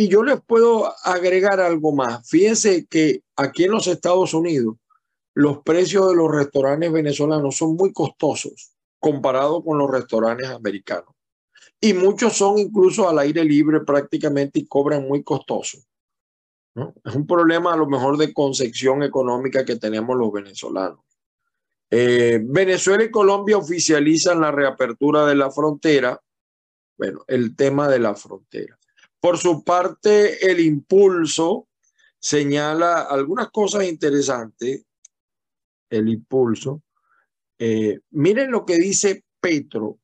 Y 0.00 0.08
yo 0.08 0.22
les 0.22 0.40
puedo 0.40 0.94
agregar 1.04 1.60
algo 1.60 1.92
más. 1.92 2.26
Fíjense 2.26 2.86
que 2.86 3.22
aquí 3.36 3.64
en 3.64 3.72
los 3.72 3.86
Estados 3.86 4.32
Unidos 4.32 4.76
los 5.34 5.58
precios 5.58 6.08
de 6.08 6.16
los 6.16 6.34
restaurantes 6.34 6.90
venezolanos 6.90 7.58
son 7.58 7.76
muy 7.76 7.92
costosos 7.92 8.72
comparado 8.98 9.62
con 9.62 9.76
los 9.76 9.90
restaurantes 9.90 10.48
americanos. 10.48 11.14
Y 11.78 11.92
muchos 11.92 12.32
son 12.32 12.56
incluso 12.56 13.10
al 13.10 13.18
aire 13.18 13.44
libre 13.44 13.80
prácticamente 13.80 14.60
y 14.60 14.66
cobran 14.66 15.06
muy 15.06 15.22
costoso. 15.22 15.76
Es 17.04 17.14
un 17.14 17.26
problema 17.26 17.74
a 17.74 17.76
lo 17.76 17.86
mejor 17.86 18.16
de 18.16 18.32
concepción 18.32 19.02
económica 19.02 19.66
que 19.66 19.76
tenemos 19.76 20.16
los 20.16 20.32
venezolanos. 20.32 21.00
Eh, 21.90 22.40
Venezuela 22.42 23.04
y 23.04 23.10
Colombia 23.10 23.58
oficializan 23.58 24.40
la 24.40 24.50
reapertura 24.50 25.26
de 25.26 25.34
la 25.34 25.50
frontera. 25.50 26.18
Bueno, 26.96 27.22
el 27.28 27.54
tema 27.54 27.86
de 27.86 27.98
la 27.98 28.14
frontera. 28.14 28.79
Por 29.20 29.36
su 29.36 29.62
parte, 29.62 30.50
el 30.50 30.60
impulso 30.60 31.68
señala 32.18 33.02
algunas 33.02 33.50
cosas 33.50 33.84
interesantes. 33.84 34.84
El 35.90 36.08
impulso. 36.08 36.82
Eh, 37.58 38.00
miren 38.10 38.50
lo 38.50 38.64
que 38.64 38.76
dice 38.76 39.24
Petro. 39.40 39.98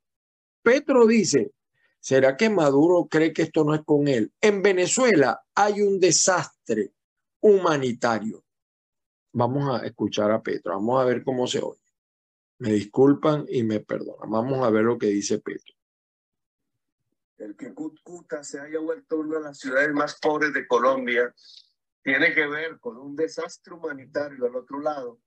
Petro 0.63 1.07
dice, 1.07 1.53
¿será 2.01 2.37
que 2.37 2.51
Maduro 2.51 3.07
cree 3.09 3.33
que 3.33 3.43
esto 3.43 3.65
no 3.65 3.75
es 3.75 3.83
con 3.85 4.09
él? 4.09 4.33
En 4.41 4.63
Venezuela 4.63 5.41
hay 5.55 5.81
un 5.81 5.99
desastre 5.99 6.93
humanitario. 7.41 8.45
Vamos 9.33 9.81
a 9.81 9.87
escuchar 9.87 10.31
a 10.31 10.43
Petro, 10.43 10.75
vamos 10.75 11.01
a 11.01 11.05
ver 11.05 11.23
cómo 11.23 11.47
se 11.47 11.61
oye. 11.61 11.81
Me 12.59 12.73
disculpan 12.73 13.47
y 13.49 13.63
me 13.63 13.81
perdonan. 13.81 14.31
Vamos 14.31 14.67
a 14.67 14.71
ver 14.71 14.85
lo 14.85 14.99
que 14.99 15.07
dice 15.07 15.39
Petro. 15.39 15.76
El 17.39 17.57
que 17.57 17.75
Cúcuta 17.75 18.43
se 18.43 18.61
haya 18.61 18.79
vuelto 18.79 19.19
una 19.19 19.39
de 19.39 19.45
las 19.45 19.59
ciudades 19.59 19.93
más 19.93 20.19
pobres 20.19 20.53
de 20.55 20.67
Colombia 20.67 21.35
tiene 22.03 22.35
que 22.35 22.47
ver 22.47 22.79
con 22.79 22.97
un 22.97 23.15
desastre 23.15 23.75
humanitario 23.75 24.47
al 24.47 24.57
otro 24.57 24.81
lado 24.81 25.21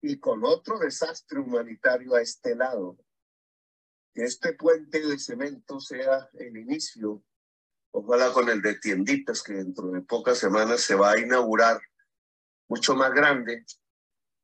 y 0.00 0.18
con 0.18 0.44
otro 0.44 0.78
desastre 0.78 1.40
humanitario 1.40 2.14
a 2.14 2.22
este 2.22 2.54
lado. 2.54 2.96
Que 4.14 4.24
este 4.24 4.54
puente 4.54 5.06
de 5.06 5.18
cemento 5.18 5.80
sea 5.80 6.30
el 6.34 6.56
inicio, 6.56 7.22
ojalá 7.90 8.32
con 8.32 8.48
el 8.48 8.62
de 8.62 8.78
tienditas 8.78 9.42
que 9.42 9.54
dentro 9.54 9.90
de 9.90 10.00
pocas 10.02 10.38
semanas 10.38 10.80
se 10.80 10.94
va 10.94 11.12
a 11.12 11.18
inaugurar 11.18 11.80
mucho 12.68 12.94
más 12.94 13.12
grande, 13.12 13.64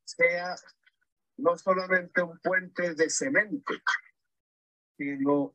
sea 0.04 0.56
no 1.36 1.56
solamente 1.56 2.22
un 2.22 2.38
puente 2.40 2.94
de 2.94 3.10
cemento, 3.10 3.74
sino 4.96 5.54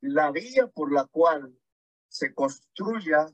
la 0.00 0.30
vía 0.30 0.66
por 0.66 0.92
la 0.92 1.06
cual 1.06 1.54
se 2.08 2.34
construya 2.34 3.30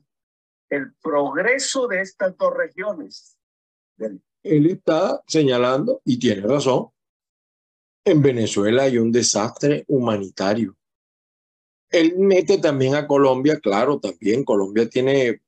el 0.69 0.93
progreso 1.01 1.87
de 1.87 2.01
estas 2.01 2.37
dos 2.37 2.53
regiones. 2.53 3.37
Él 4.43 4.65
está 4.67 5.21
señalando, 5.27 6.01
y 6.03 6.19
tiene 6.19 6.41
razón, 6.41 6.89
en 8.05 8.21
Venezuela 8.21 8.83
hay 8.83 8.97
un 8.97 9.11
desastre 9.11 9.83
humanitario. 9.87 10.75
Él 11.89 12.15
mete 12.17 12.57
también 12.57 12.95
a 12.95 13.07
Colombia, 13.07 13.59
claro, 13.59 13.99
también 13.99 14.43
Colombia 14.43 14.89
tiene 14.89 15.41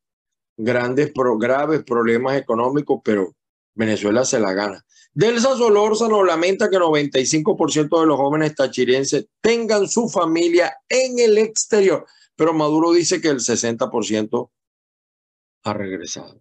grandes, 0.58 1.12
graves 1.38 1.84
problemas 1.84 2.38
económicos, 2.38 3.02
pero 3.04 3.36
Venezuela 3.76 4.26
se 4.26 4.40
la 4.40 4.54
gana. 4.54 4.86
Delsa 5.14 5.56
Solórzano 5.56 6.24
lamenta 6.24 6.70
que 6.70 6.78
95% 6.78 8.00
de 8.00 8.06
los 8.06 8.18
jóvenes 8.18 8.56
tachirenses 8.56 9.28
tengan 9.42 9.88
su 9.88 10.08
familia 10.08 10.74
en 10.88 11.20
el 11.20 11.38
exterior, 11.38 12.06
pero 12.36 12.54
Maduro 12.54 12.92
dice 12.92 13.20
que 13.20 13.30
el 13.30 13.40
60% 13.40 14.50
ha 15.64 15.74
regresado. 15.74 16.40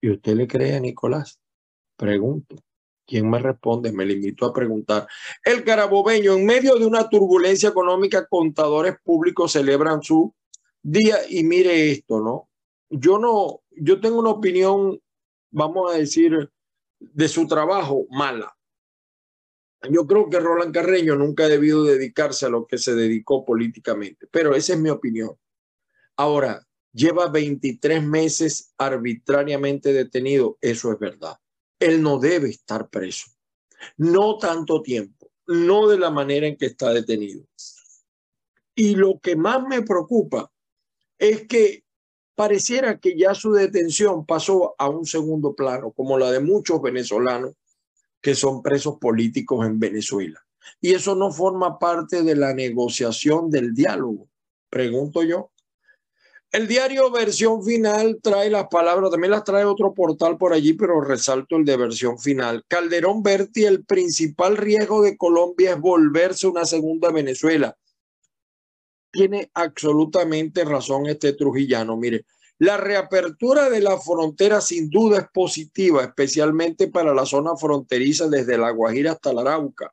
¿Y 0.00 0.10
usted 0.10 0.34
le 0.34 0.48
cree 0.48 0.74
a 0.76 0.80
Nicolás? 0.80 1.38
Pregunto. 1.96 2.56
¿Quién 3.06 3.28
me 3.28 3.38
responde? 3.38 3.92
Me 3.92 4.06
limito 4.06 4.46
a 4.46 4.52
preguntar. 4.52 5.06
El 5.44 5.64
carabobeño, 5.64 6.34
en 6.34 6.46
medio 6.46 6.76
de 6.76 6.86
una 6.86 7.08
turbulencia 7.08 7.70
económica, 7.70 8.26
contadores 8.26 8.96
públicos 9.02 9.52
celebran 9.52 10.02
su 10.02 10.32
día 10.82 11.16
y 11.28 11.42
mire 11.42 11.90
esto, 11.90 12.20
¿no? 12.20 12.48
Yo 12.88 13.18
no, 13.18 13.62
yo 13.70 14.00
tengo 14.00 14.20
una 14.20 14.30
opinión, 14.30 15.00
vamos 15.50 15.92
a 15.92 15.98
decir, 15.98 16.50
de 17.00 17.28
su 17.28 17.46
trabajo 17.46 18.06
mala. 18.10 18.54
Yo 19.90 20.06
creo 20.06 20.28
que 20.28 20.38
Roland 20.38 20.74
Carreño 20.74 21.16
nunca 21.16 21.44
ha 21.44 21.48
debido 21.48 21.84
dedicarse 21.84 22.46
a 22.46 22.50
lo 22.50 22.66
que 22.66 22.76
se 22.76 22.94
dedicó 22.94 23.44
políticamente, 23.44 24.26
pero 24.30 24.54
esa 24.54 24.74
es 24.74 24.78
mi 24.78 24.90
opinión. 24.90 25.34
Ahora, 26.16 26.66
lleva 26.92 27.28
23 27.28 28.02
meses 28.02 28.74
arbitrariamente 28.76 29.92
detenido, 29.92 30.58
eso 30.60 30.92
es 30.92 30.98
verdad. 30.98 31.36
Él 31.78 32.02
no 32.02 32.18
debe 32.18 32.50
estar 32.50 32.90
preso. 32.90 33.30
No 33.96 34.36
tanto 34.36 34.82
tiempo, 34.82 35.32
no 35.46 35.88
de 35.88 35.98
la 35.98 36.10
manera 36.10 36.46
en 36.46 36.58
que 36.58 36.66
está 36.66 36.92
detenido. 36.92 37.46
Y 38.74 38.96
lo 38.96 39.18
que 39.18 39.34
más 39.34 39.62
me 39.66 39.80
preocupa 39.82 40.52
es 41.18 41.46
que 41.46 41.84
pareciera 42.40 42.98
que 42.98 43.18
ya 43.18 43.34
su 43.34 43.52
detención 43.52 44.24
pasó 44.24 44.74
a 44.78 44.88
un 44.88 45.04
segundo 45.04 45.54
plano, 45.54 45.90
como 45.90 46.16
la 46.16 46.30
de 46.30 46.40
muchos 46.40 46.80
venezolanos 46.80 47.52
que 48.22 48.34
son 48.34 48.62
presos 48.62 48.96
políticos 48.98 49.66
en 49.66 49.78
Venezuela. 49.78 50.42
Y 50.80 50.94
eso 50.94 51.14
no 51.14 51.30
forma 51.32 51.78
parte 51.78 52.22
de 52.22 52.34
la 52.34 52.54
negociación 52.54 53.50
del 53.50 53.74
diálogo, 53.74 54.30
pregunto 54.70 55.22
yo. 55.22 55.50
El 56.50 56.66
diario 56.66 57.10
versión 57.10 57.62
final 57.62 58.18
trae 58.22 58.48
las 58.48 58.68
palabras, 58.68 59.10
también 59.10 59.32
las 59.32 59.44
trae 59.44 59.66
otro 59.66 59.92
portal 59.92 60.38
por 60.38 60.54
allí, 60.54 60.72
pero 60.72 61.02
resalto 61.02 61.56
el 61.56 61.66
de 61.66 61.76
versión 61.76 62.18
final. 62.18 62.64
Calderón 62.68 63.22
Berti, 63.22 63.66
el 63.66 63.84
principal 63.84 64.56
riesgo 64.56 65.02
de 65.02 65.18
Colombia 65.18 65.72
es 65.72 65.78
volverse 65.78 66.46
una 66.46 66.64
segunda 66.64 67.10
Venezuela 67.10 67.76
tiene 69.10 69.50
absolutamente 69.54 70.64
razón 70.64 71.06
este 71.06 71.32
trujillano. 71.32 71.96
Mire, 71.96 72.24
la 72.58 72.76
reapertura 72.76 73.70
de 73.70 73.80
la 73.80 73.98
frontera 73.98 74.60
sin 74.60 74.90
duda 74.90 75.18
es 75.18 75.26
positiva, 75.32 76.04
especialmente 76.04 76.88
para 76.88 77.14
la 77.14 77.24
zona 77.24 77.56
fronteriza 77.56 78.28
desde 78.28 78.58
La 78.58 78.70
Guajira 78.70 79.12
hasta 79.12 79.32
la 79.32 79.40
Arauca. 79.40 79.92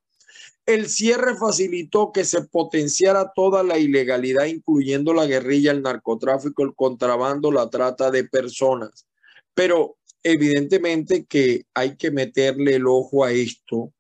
El 0.66 0.90
cierre 0.90 1.38
facilitó 1.38 2.12
que 2.12 2.26
se 2.26 2.42
potenciara 2.44 3.32
toda 3.34 3.64
la 3.64 3.78
ilegalidad, 3.78 4.48
incluyendo 4.48 5.14
la 5.14 5.26
guerrilla, 5.26 5.72
el 5.72 5.82
narcotráfico, 5.82 6.62
el 6.62 6.76
contrabando, 6.76 7.54
la 7.54 7.70
trata 7.70 8.12
de 8.12 8.26
personas. 8.26 9.08
Pero 9.54 9.96
evidentemente 10.24 11.26
que 11.26 11.64
hay 11.74 11.96
que 11.96 12.12
meterle 12.12 12.76
el 12.76 12.88
ojo 12.88 13.24
a 13.24 13.32
esto, 13.32 13.94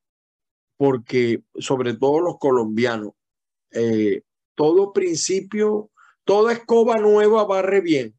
porque 0.75 1.41
sobre 1.57 1.93
todo 1.93 2.19
los 2.19 2.37
colombianos, 2.37 3.13
eh, 3.71 4.23
todo 4.57 4.91
principio, 4.91 5.91
toda 6.25 6.51
escoba 6.51 6.95
nueva 6.95 7.45
barre 7.45 7.79
bien. 7.79 8.17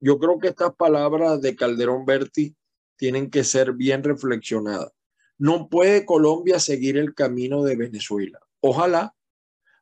Yo 0.00 0.18
creo 0.18 0.38
que 0.38 0.48
estas 0.48 0.74
palabras 0.76 1.42
de 1.42 1.56
Calderón 1.56 2.06
Berti 2.06 2.54
tienen 2.96 3.28
que 3.28 3.42
ser 3.42 3.72
bien 3.72 4.04
reflexionadas. 4.04 4.92
No 5.38 5.68
puede 5.68 6.06
Colombia 6.06 6.60
seguir 6.60 6.96
el 6.96 7.14
camino 7.14 7.64
de 7.64 7.74
Venezuela. 7.74 8.38
Ojalá, 8.60 9.16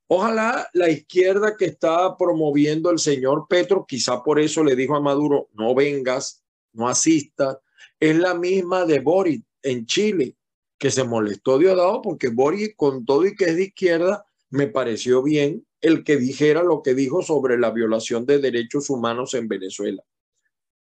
ojalá 0.06 0.66
la 0.72 0.88
izquierda 0.88 1.54
que 1.58 1.66
está 1.66 2.16
promoviendo 2.16 2.90
el 2.90 2.98
señor 2.98 3.46
Petro, 3.46 3.84
quizá 3.86 4.22
por 4.22 4.40
eso 4.40 4.64
le 4.64 4.74
dijo 4.74 4.96
a 4.96 5.00
Maduro, 5.00 5.50
no 5.52 5.74
vengas, 5.74 6.42
no 6.72 6.88
asistas, 6.88 7.58
es 7.98 8.16
la 8.16 8.32
misma 8.32 8.86
de 8.86 9.00
Boris 9.00 9.42
en 9.62 9.84
Chile, 9.84 10.36
que 10.78 10.90
se 10.90 11.04
molestó 11.04 11.58
Diosdado 11.58 12.00
porque 12.00 12.28
Boris, 12.28 12.72
con 12.76 13.04
todo 13.04 13.26
y 13.26 13.36
que 13.36 13.44
es 13.44 13.56
de 13.56 13.64
izquierda, 13.64 14.24
me 14.50 14.66
pareció 14.66 15.22
bien 15.22 15.66
el 15.80 16.04
que 16.04 16.16
dijera 16.16 16.62
lo 16.62 16.82
que 16.82 16.94
dijo 16.94 17.22
sobre 17.22 17.58
la 17.58 17.70
violación 17.70 18.26
de 18.26 18.38
derechos 18.38 18.90
humanos 18.90 19.32
en 19.34 19.48
Venezuela. 19.48 20.02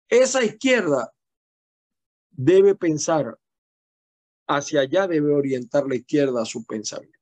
Esa 0.08 0.44
izquierda 0.44 1.14
debe 2.30 2.74
pensar 2.74 3.38
hacia 4.46 4.80
allá, 4.80 5.06
debe 5.06 5.32
orientar 5.32 5.86
la 5.86 5.94
izquierda 5.94 6.42
a 6.42 6.46
su 6.46 6.66
pensamiento. 6.66 7.18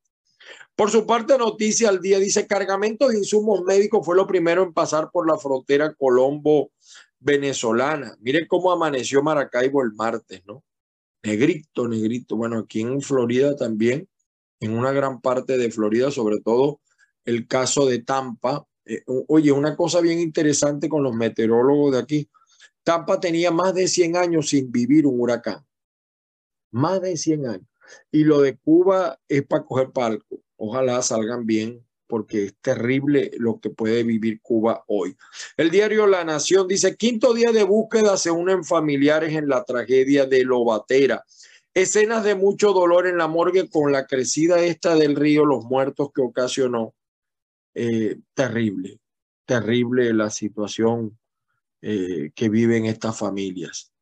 Por 0.74 0.90
su 0.90 1.06
parte, 1.06 1.36
Noticia 1.36 1.90
al 1.90 2.00
Día 2.00 2.18
dice, 2.18 2.46
cargamento 2.46 3.08
de 3.08 3.18
insumos 3.18 3.60
médicos 3.62 4.02
fue 4.04 4.16
lo 4.16 4.26
primero 4.26 4.62
en 4.62 4.72
pasar 4.72 5.10
por 5.12 5.28
la 5.28 5.36
frontera 5.36 5.94
colombo-venezolana. 5.94 8.16
Miren 8.20 8.46
cómo 8.48 8.72
amaneció 8.72 9.22
Maracaibo 9.22 9.82
el 9.82 9.92
martes, 9.92 10.40
¿no? 10.46 10.64
Negrito, 11.22 11.86
negrito. 11.86 12.34
Bueno, 12.34 12.60
aquí 12.60 12.80
en 12.80 13.02
Florida 13.02 13.54
también 13.54 14.08
en 14.60 14.76
una 14.76 14.92
gran 14.92 15.20
parte 15.20 15.58
de 15.58 15.70
Florida, 15.70 16.10
sobre 16.10 16.40
todo 16.40 16.80
el 17.24 17.46
caso 17.46 17.86
de 17.86 18.00
Tampa. 18.00 18.66
Eh, 18.84 19.02
oye, 19.06 19.52
una 19.52 19.76
cosa 19.76 20.00
bien 20.00 20.20
interesante 20.20 20.88
con 20.88 21.02
los 21.02 21.14
meteorólogos 21.14 21.92
de 21.92 21.98
aquí. 21.98 22.30
Tampa 22.82 23.20
tenía 23.20 23.50
más 23.50 23.74
de 23.74 23.88
100 23.88 24.16
años 24.16 24.50
sin 24.50 24.70
vivir 24.70 25.06
un 25.06 25.20
huracán. 25.20 25.66
Más 26.70 27.00
de 27.00 27.16
100 27.16 27.46
años. 27.46 27.66
Y 28.12 28.24
lo 28.24 28.40
de 28.40 28.56
Cuba 28.56 29.18
es 29.28 29.44
para 29.44 29.64
coger 29.64 29.90
palco. 29.90 30.40
Ojalá 30.56 31.02
salgan 31.02 31.46
bien 31.46 31.84
porque 32.06 32.46
es 32.46 32.54
terrible 32.60 33.30
lo 33.38 33.60
que 33.60 33.70
puede 33.70 34.02
vivir 34.02 34.40
Cuba 34.42 34.84
hoy. 34.88 35.16
El 35.56 35.70
diario 35.70 36.06
La 36.06 36.24
Nación 36.24 36.66
dice, 36.66 36.96
quinto 36.96 37.32
día 37.32 37.52
de 37.52 37.62
búsqueda 37.62 38.16
se 38.16 38.30
unen 38.30 38.64
familiares 38.64 39.34
en 39.34 39.48
la 39.48 39.64
tragedia 39.64 40.26
de 40.26 40.44
Lobatera. 40.44 41.24
Escenas 41.72 42.24
de 42.24 42.34
mucho 42.34 42.72
dolor 42.72 43.06
en 43.06 43.16
la 43.16 43.28
morgue 43.28 43.68
con 43.68 43.92
la 43.92 44.06
crecida 44.06 44.60
esta 44.60 44.96
del 44.96 45.14
río, 45.14 45.44
los 45.44 45.64
muertos 45.64 46.10
que 46.12 46.20
ocasionó. 46.20 46.94
Eh, 47.74 48.18
terrible, 48.34 48.98
terrible 49.44 50.12
la 50.12 50.30
situación 50.30 51.16
eh, 51.80 52.32
que 52.34 52.48
viven 52.48 52.86
estas 52.86 53.16
familias. 53.16 53.92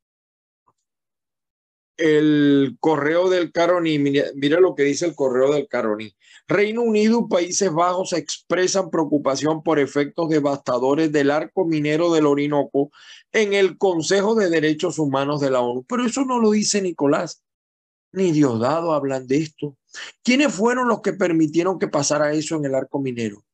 El 1.99 2.77
correo 2.81 3.29
del 3.29 3.53
Caroní, 3.53 3.99
mira, 3.99 4.61
lo 4.61 4.75
que 4.75 4.85
dice 4.85 5.05
el 5.05 5.15
correo 5.15 5.53
del 5.53 5.69
Caroní. 5.69 6.15
Reino 6.47 6.83
Unido 6.83 7.27
y 7.27 7.29
Países 7.29 7.71
Bajos 7.71 8.15
expresan 8.15 8.89
preocupación 8.89 9.63
por 9.63 9.79
efectos 9.79 10.31
devastadores 10.31 11.13
del 11.13 11.31
arco 11.31 11.67
minero 11.67 12.13
del 12.15 12.27
Orinoco 12.27 12.91
en 13.33 13.53
el 13.53 13.77
Consejo 13.77 14.35
de 14.37 14.49
Derechos 14.49 14.99
Humanos 14.99 15.41
de 15.41 15.51
la 15.51 15.61
ONU. 15.61 15.85
Pero 15.89 16.07
eso 16.07 16.25
no 16.25 16.39
lo 16.39 16.53
dice 16.53 16.81
Nicolás 16.81 17.43
ni 18.13 18.33
Diosdado 18.33 18.93
hablan 18.93 19.27
de 19.27 19.39
esto. 19.39 19.77
¿Quiénes 20.23 20.53
fueron 20.53 20.89
los 20.89 21.01
que 21.01 21.13
permitieron 21.13 21.79
que 21.79 21.89
pasara 21.89 22.33
eso 22.33 22.57
en 22.57 22.65
el 22.65 22.75
arco 22.75 23.01
minero? 23.01 23.45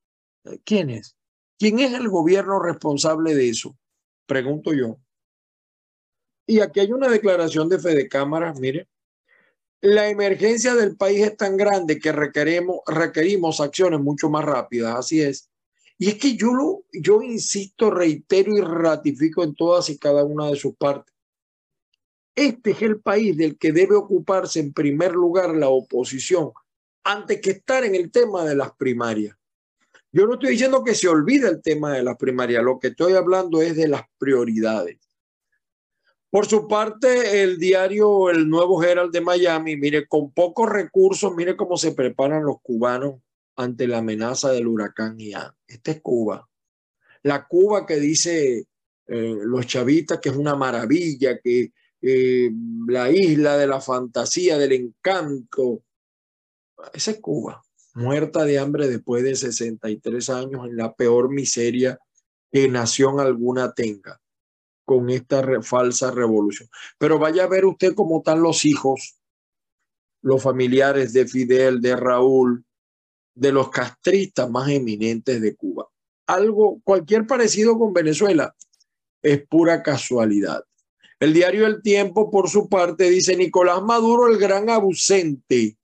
¿Quiénes? 0.64 1.16
¿Quién 1.58 1.78
es 1.78 1.92
el 1.94 2.08
gobierno 2.08 2.60
responsable 2.60 3.34
de 3.34 3.48
eso? 3.48 3.76
Pregunto 4.26 4.72
yo. 4.72 4.98
Y 6.46 6.60
aquí 6.60 6.80
hay 6.80 6.92
una 6.92 7.08
declaración 7.08 7.68
de 7.68 7.78
Fede 7.78 8.08
Cámara, 8.08 8.52
mire. 8.54 8.88
La 9.80 10.08
emergencia 10.08 10.74
del 10.74 10.96
país 10.96 11.20
es 11.20 11.36
tan 11.36 11.56
grande 11.56 11.98
que 11.98 12.10
requerimos, 12.10 12.80
requerimos 12.86 13.60
acciones 13.60 14.00
mucho 14.00 14.30
más 14.30 14.44
rápidas, 14.44 14.96
así 14.96 15.20
es. 15.20 15.50
Y 15.98 16.08
es 16.08 16.14
que 16.16 16.36
yo, 16.36 16.52
lo, 16.52 16.84
yo 16.92 17.22
insisto, 17.22 17.90
reitero 17.90 18.56
y 18.56 18.60
ratifico 18.60 19.44
en 19.44 19.54
todas 19.54 19.88
y 19.90 19.98
cada 19.98 20.24
una 20.24 20.48
de 20.48 20.56
sus 20.56 20.74
partes. 20.76 21.13
Este 22.34 22.72
es 22.72 22.82
el 22.82 23.00
país 23.00 23.36
del 23.36 23.56
que 23.56 23.72
debe 23.72 23.94
ocuparse 23.94 24.60
en 24.60 24.72
primer 24.72 25.12
lugar 25.12 25.54
la 25.54 25.68
oposición 25.68 26.52
antes 27.04 27.40
que 27.40 27.50
estar 27.50 27.84
en 27.84 27.94
el 27.94 28.10
tema 28.10 28.44
de 28.44 28.56
las 28.56 28.72
primarias. 28.72 29.36
Yo 30.10 30.26
no 30.26 30.34
estoy 30.34 30.50
diciendo 30.50 30.82
que 30.82 30.94
se 30.94 31.08
olvide 31.08 31.48
el 31.48 31.60
tema 31.60 31.92
de 31.92 32.02
las 32.02 32.16
primarias, 32.16 32.62
lo 32.62 32.78
que 32.78 32.88
estoy 32.88 33.14
hablando 33.14 33.60
es 33.62 33.76
de 33.76 33.88
las 33.88 34.02
prioridades. 34.18 34.98
Por 36.30 36.46
su 36.46 36.66
parte, 36.66 37.42
el 37.42 37.58
diario 37.58 38.28
El 38.30 38.48
Nuevo 38.48 38.82
Herald 38.82 39.12
de 39.12 39.20
Miami, 39.20 39.76
mire, 39.76 40.08
con 40.08 40.32
pocos 40.32 40.68
recursos, 40.68 41.34
mire 41.36 41.56
cómo 41.56 41.76
se 41.76 41.92
preparan 41.92 42.44
los 42.44 42.60
cubanos 42.60 43.20
ante 43.54 43.86
la 43.86 43.98
amenaza 43.98 44.50
del 44.50 44.66
huracán 44.66 45.16
Ian. 45.18 45.52
Esta 45.66 45.92
es 45.92 46.00
Cuba. 46.00 46.48
La 47.22 47.46
Cuba 47.46 47.86
que 47.86 47.96
dice 47.96 48.66
eh, 49.06 49.36
los 49.44 49.66
chavistas 49.66 50.18
que 50.18 50.30
es 50.30 50.36
una 50.36 50.56
maravilla, 50.56 51.38
que 51.38 51.72
eh, 52.06 52.50
la 52.86 53.10
isla 53.10 53.56
de 53.56 53.66
la 53.66 53.80
fantasía, 53.80 54.58
del 54.58 54.72
encanto. 54.72 55.82
Esa 56.92 57.12
es 57.12 57.20
Cuba, 57.20 57.62
muerta 57.94 58.44
de 58.44 58.58
hambre 58.58 58.88
después 58.88 59.24
de 59.24 59.34
63 59.34 60.28
años 60.28 60.66
en 60.66 60.76
la 60.76 60.94
peor 60.94 61.30
miseria 61.30 61.98
que 62.52 62.68
nación 62.68 63.20
alguna 63.20 63.72
tenga 63.72 64.20
con 64.84 65.08
esta 65.08 65.62
falsa 65.62 66.10
revolución. 66.10 66.68
Pero 66.98 67.18
vaya 67.18 67.44
a 67.44 67.48
ver 67.48 67.64
usted 67.64 67.94
cómo 67.94 68.18
están 68.18 68.42
los 68.42 68.66
hijos, 68.66 69.16
los 70.20 70.42
familiares 70.42 71.14
de 71.14 71.26
Fidel, 71.26 71.80
de 71.80 71.96
Raúl, 71.96 72.66
de 73.34 73.50
los 73.50 73.70
castristas 73.70 74.50
más 74.50 74.68
eminentes 74.68 75.40
de 75.40 75.56
Cuba. 75.56 75.88
Algo, 76.26 76.82
cualquier 76.84 77.26
parecido 77.26 77.78
con 77.78 77.94
Venezuela 77.94 78.54
es 79.22 79.46
pura 79.46 79.82
casualidad. 79.82 80.64
El 81.24 81.32
diario 81.32 81.66
El 81.66 81.80
Tiempo, 81.80 82.30
por 82.30 82.50
su 82.50 82.68
parte, 82.68 83.08
dice 83.08 83.34
Nicolás 83.34 83.82
Maduro, 83.82 84.28
el 84.28 84.36
gran 84.36 84.68
ausente. 84.68 85.78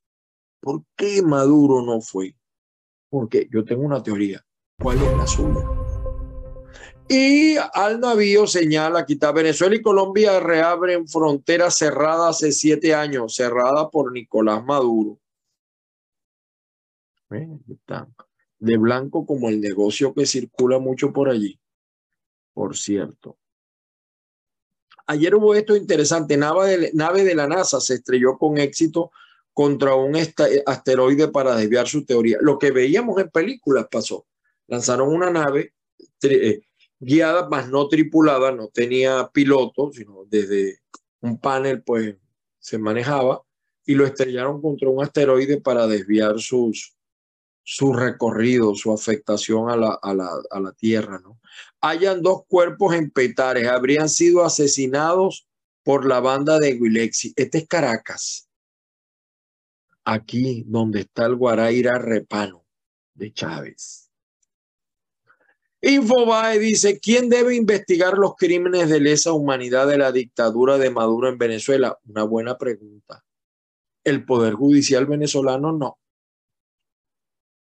¿Por 0.61 0.83
qué 0.95 1.23
Maduro 1.23 1.81
no 1.81 2.03
fue? 2.03 2.35
Porque 3.09 3.49
yo 3.51 3.65
tengo 3.65 3.81
una 3.81 4.03
teoría. 4.03 4.45
¿Cuál 4.79 4.99
es 4.99 5.17
la 5.17 5.27
suya? 5.27 5.67
Y 7.09 7.57
al 7.57 8.01
navío 8.01 8.47
señala 8.47 9.07
está 9.09 9.33
Venezuela 9.33 9.75
y 9.75 9.81
Colombia 9.81 10.41
reabren 10.41 11.09
fronteras 11.09 11.75
cerradas 11.79 12.37
hace 12.37 12.53
siete 12.53 12.95
años, 12.95 13.35
cerrada 13.35 13.89
por 13.89 14.13
Nicolás 14.13 14.63
Maduro. 14.63 15.19
De 18.59 18.77
blanco 18.77 19.25
como 19.25 19.49
el 19.49 19.59
negocio 19.59 20.13
que 20.13 20.27
circula 20.27 20.79
mucho 20.79 21.15
por 21.15 21.31
allí, 21.31 21.59
por 22.53 22.77
cierto. 22.77 23.39
Ayer 25.11 25.35
hubo 25.35 25.57
esto 25.57 25.75
interesante, 25.75 26.37
nave 26.37 26.77
de, 26.77 27.35
la 27.35 27.49
NASA 27.49 27.81
se 27.81 27.95
estrelló 27.95 28.39
con 28.39 28.59
éxito 28.59 29.11
contra 29.53 29.97
un 29.97 30.15
asteroide 30.15 31.27
para 31.27 31.57
desviar 31.57 31.89
su 31.89 32.05
teoría. 32.05 32.39
Lo 32.41 32.61
que 32.61 32.71
veíamos 32.71 33.21
en 33.21 33.29
películas 33.29 33.89
pasó. 33.91 34.29
Lanzaron 34.69 35.13
una 35.13 35.29
nave 35.29 35.75
eh, 36.23 36.61
guiada, 37.01 37.49
más 37.49 37.69
no 37.69 37.89
tripulada, 37.89 38.53
no 38.53 38.69
tenía 38.69 39.29
piloto, 39.35 39.91
sino 39.93 40.27
desde 40.29 40.79
un 41.23 41.41
panel 41.41 41.83
pues 41.83 42.15
se 42.61 42.79
manejaba 42.79 43.43
y 43.85 43.97
lo 43.97 44.07
estrellaron 44.07 44.63
contra 44.63 44.89
un 44.89 45.03
asteroide 45.03 45.61
para 45.61 45.89
desviar 45.89 46.39
sus, 46.39 46.95
su 47.73 47.93
recorrido, 47.93 48.75
su 48.75 48.93
afectación 48.93 49.71
a 49.71 49.77
la, 49.77 49.97
a 50.03 50.13
la, 50.13 50.29
a 50.51 50.59
la 50.59 50.73
tierra. 50.73 51.21
¿no? 51.23 51.39
hayan 51.81 52.21
dos 52.21 52.43
cuerpos 52.49 52.97
en 52.97 53.11
Petares, 53.13 53.69
habrían 53.69 54.09
sido 54.09 54.45
asesinados 54.45 55.47
por 55.85 56.05
la 56.05 56.19
banda 56.19 56.59
de 56.59 56.75
Guilexi. 56.75 57.33
Este 57.37 57.59
es 57.59 57.69
Caracas, 57.69 58.49
aquí 60.05 60.65
donde 60.67 61.03
está 61.03 61.27
el 61.27 61.37
Guaraira 61.37 61.97
Repano 61.99 62.67
de 63.15 63.33
Chávez. 63.33 64.11
Infobae 65.81 66.59
dice, 66.59 66.99
¿quién 66.99 67.29
debe 67.29 67.55
investigar 67.55 68.19
los 68.19 68.35
crímenes 68.35 68.89
de 68.89 68.99
lesa 68.99 69.33
humanidad 69.33 69.87
de 69.87 69.97
la 69.97 70.11
dictadura 70.11 70.77
de 70.77 70.91
Maduro 70.91 71.29
en 71.29 71.39
Venezuela? 71.39 71.97
Una 72.05 72.25
buena 72.25 72.59
pregunta. 72.59 73.25
¿El 74.03 74.25
Poder 74.25 74.55
Judicial 74.55 75.07
venezolano? 75.07 75.71
No. 75.71 76.01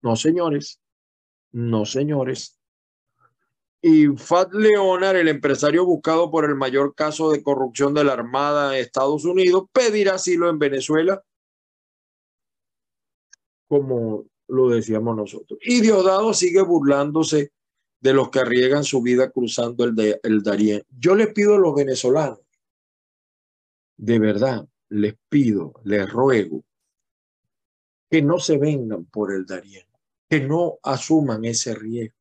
No, 0.03 0.17
señores. 0.17 0.81
No, 1.53 1.85
señores. 1.87 2.59
Y 3.81 4.07
Fat 4.17 4.53
Leonard, 4.53 5.17
el 5.17 5.29
empresario 5.29 5.85
buscado 5.85 6.31
por 6.31 6.45
el 6.45 6.55
mayor 6.55 6.95
caso 6.95 7.31
de 7.31 7.43
corrupción 7.43 7.95
de 7.95 8.05
la 8.05 8.13
Armada 8.13 8.71
de 8.71 8.81
Estados 8.81 9.25
Unidos, 9.25 9.65
pedirá 9.73 10.15
asilo 10.15 10.49
en 10.49 10.59
Venezuela, 10.59 11.23
como 13.67 14.27
lo 14.47 14.69
decíamos 14.69 15.17
nosotros. 15.17 15.59
Y 15.63 15.81
Diosdado 15.81 16.33
sigue 16.33 16.63
burlándose 16.63 17.53
de 18.01 18.13
los 18.13 18.31
que 18.31 18.41
arriesgan 18.41 18.85
su 18.85 19.03
vida 19.03 19.31
cruzando 19.31 19.85
el, 19.85 19.95
de, 19.95 20.21
el 20.23 20.43
Darién. 20.43 20.85
Yo 20.91 21.15
les 21.15 21.33
pido 21.33 21.55
a 21.55 21.59
los 21.59 21.75
venezolanos, 21.75 22.41
de 23.97 24.19
verdad, 24.19 24.69
les 24.89 25.15
pido, 25.29 25.75
les 25.85 26.09
ruego, 26.11 26.65
que 28.11 28.23
no 28.23 28.39
se 28.39 28.59
vengan 28.59 29.07
por 29.07 29.33
el 29.33 29.47
Darién, 29.47 29.87
que 30.33 30.41
no 30.41 30.79
asuman 30.83 31.45
ese 31.45 31.75
riesgo 31.75 32.17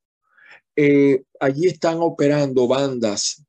eh, 0.76 1.24
allí 1.40 1.68
están 1.68 2.00
operando 2.02 2.68
bandas 2.68 3.46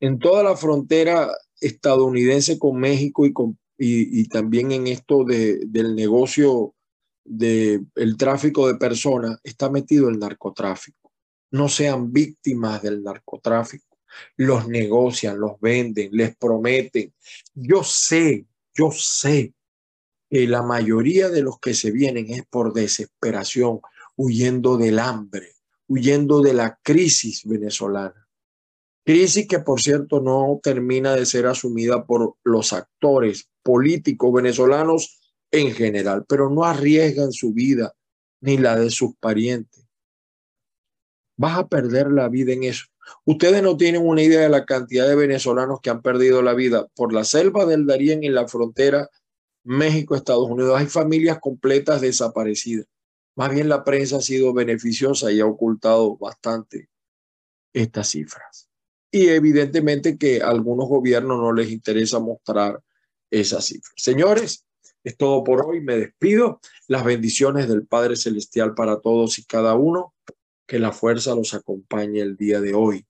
en 0.00 0.18
toda 0.18 0.42
la 0.42 0.56
frontera 0.56 1.30
estadounidense 1.60 2.58
con 2.58 2.80
México 2.80 3.24
y, 3.24 3.32
con, 3.32 3.56
y, 3.78 4.28
también 4.28 4.72
en 4.72 4.88
esto 4.88 5.22
de, 5.22 5.60
del 5.64 5.94
negocio 5.94 6.74
del 7.22 7.86
el 7.94 8.16
tráfico 8.16 8.66
de 8.66 8.74
personas, 8.74 9.38
está 9.44 9.70
metido 9.70 10.08
el 10.08 10.18
narcotráfico. 10.18 11.12
No 11.52 11.68
sean 11.68 12.12
víctimas 12.12 12.82
del 12.82 13.04
narcotráfico. 13.04 13.96
Los 14.36 14.66
negocian, 14.66 15.38
los 15.38 15.60
venden, 15.60 16.08
les 16.10 16.36
prometen. 16.36 17.14
Yo 17.54 17.84
sé, 17.84 18.44
yo 18.74 18.90
sé 18.90 19.54
que 20.28 20.48
la 20.48 20.62
mayoría 20.62 21.28
de 21.28 21.42
los 21.42 21.60
que 21.60 21.74
se 21.74 21.92
vienen 21.92 22.32
es 22.32 22.44
por 22.46 22.72
desesperación, 22.72 23.80
huyendo 24.16 24.76
del 24.76 24.98
hambre, 24.98 25.54
huyendo 25.86 26.40
de 26.40 26.54
la 26.54 26.78
crisis 26.82 27.44
venezolana. 27.44 28.28
Crisis 29.04 29.46
que, 29.48 29.58
por 29.60 29.80
cierto, 29.80 30.20
no 30.20 30.60
termina 30.62 31.14
de 31.14 31.26
ser 31.26 31.46
asumida 31.46 32.04
por 32.04 32.36
los 32.44 32.72
actores 32.72 33.48
políticos 33.62 34.32
venezolanos 34.32 35.20
en 35.50 35.72
general, 35.72 36.24
pero 36.28 36.48
no 36.50 36.64
arriesgan 36.64 37.32
su 37.32 37.52
vida 37.52 37.94
ni 38.40 38.56
la 38.56 38.76
de 38.76 38.90
sus 38.90 39.16
parientes. 39.16 39.84
Vas 41.36 41.58
a 41.58 41.68
perder 41.68 42.10
la 42.10 42.28
vida 42.28 42.52
en 42.52 42.64
eso. 42.64 42.86
Ustedes 43.24 43.62
no 43.62 43.76
tienen 43.76 44.06
una 44.06 44.22
idea 44.22 44.40
de 44.40 44.48
la 44.48 44.64
cantidad 44.64 45.08
de 45.08 45.16
venezolanos 45.16 45.80
que 45.80 45.90
han 45.90 46.02
perdido 46.02 46.42
la 46.42 46.54
vida 46.54 46.86
por 46.94 47.12
la 47.12 47.24
selva 47.24 47.64
del 47.64 47.86
Darién 47.86 48.22
y 48.22 48.28
la 48.28 48.46
frontera 48.46 49.08
México-Estados 49.64 50.48
Unidos. 50.48 50.78
Hay 50.78 50.86
familias 50.86 51.38
completas 51.40 52.00
desaparecidas. 52.00 52.86
Más 53.40 53.54
bien 53.54 53.70
la 53.70 53.84
prensa 53.84 54.18
ha 54.18 54.20
sido 54.20 54.52
beneficiosa 54.52 55.32
y 55.32 55.40
ha 55.40 55.46
ocultado 55.46 56.14
bastante 56.18 56.90
estas 57.72 58.10
cifras. 58.10 58.68
Y 59.10 59.28
evidentemente 59.28 60.18
que 60.18 60.42
a 60.42 60.50
algunos 60.50 60.90
gobiernos 60.90 61.38
no 61.38 61.50
les 61.54 61.70
interesa 61.70 62.20
mostrar 62.20 62.82
esas 63.30 63.64
cifras. 63.64 63.94
Señores, 63.96 64.66
es 65.02 65.16
todo 65.16 65.42
por 65.42 65.64
hoy. 65.64 65.80
Me 65.80 65.96
despido. 65.96 66.60
Las 66.86 67.02
bendiciones 67.02 67.66
del 67.66 67.86
Padre 67.86 68.16
Celestial 68.16 68.74
para 68.74 69.00
todos 69.00 69.38
y 69.38 69.46
cada 69.46 69.74
uno. 69.74 70.12
Que 70.66 70.78
la 70.78 70.92
fuerza 70.92 71.34
los 71.34 71.54
acompañe 71.54 72.20
el 72.20 72.36
día 72.36 72.60
de 72.60 72.74
hoy. 72.74 73.06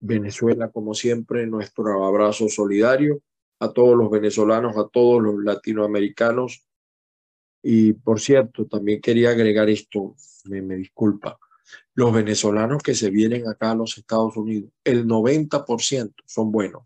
Venezuela, 0.00 0.70
como 0.70 0.94
siempre, 0.94 1.46
nuestro 1.46 2.02
abrazo 2.06 2.48
solidario 2.48 3.20
a 3.58 3.74
todos 3.74 3.94
los 3.94 4.10
venezolanos, 4.10 4.78
a 4.78 4.88
todos 4.88 5.22
los 5.22 5.44
latinoamericanos 5.44 6.64
y 7.62 7.92
por 7.92 8.20
cierto, 8.20 8.66
también 8.66 9.00
quería 9.00 9.30
agregar 9.30 9.68
esto, 9.68 10.16
me, 10.44 10.76
disculpa, 10.76 11.38
los 11.94 12.12
venezolanos 12.12 12.82
que 12.82 12.94
se 12.94 13.10
vienen 13.10 13.46
acá 13.48 13.72
a 13.72 13.74
los 13.74 13.98
Estados 13.98 14.36
Unidos, 14.36 14.70
el 14.84 15.06
90% 15.06 16.14
son 16.26 16.50
buenos 16.50 16.82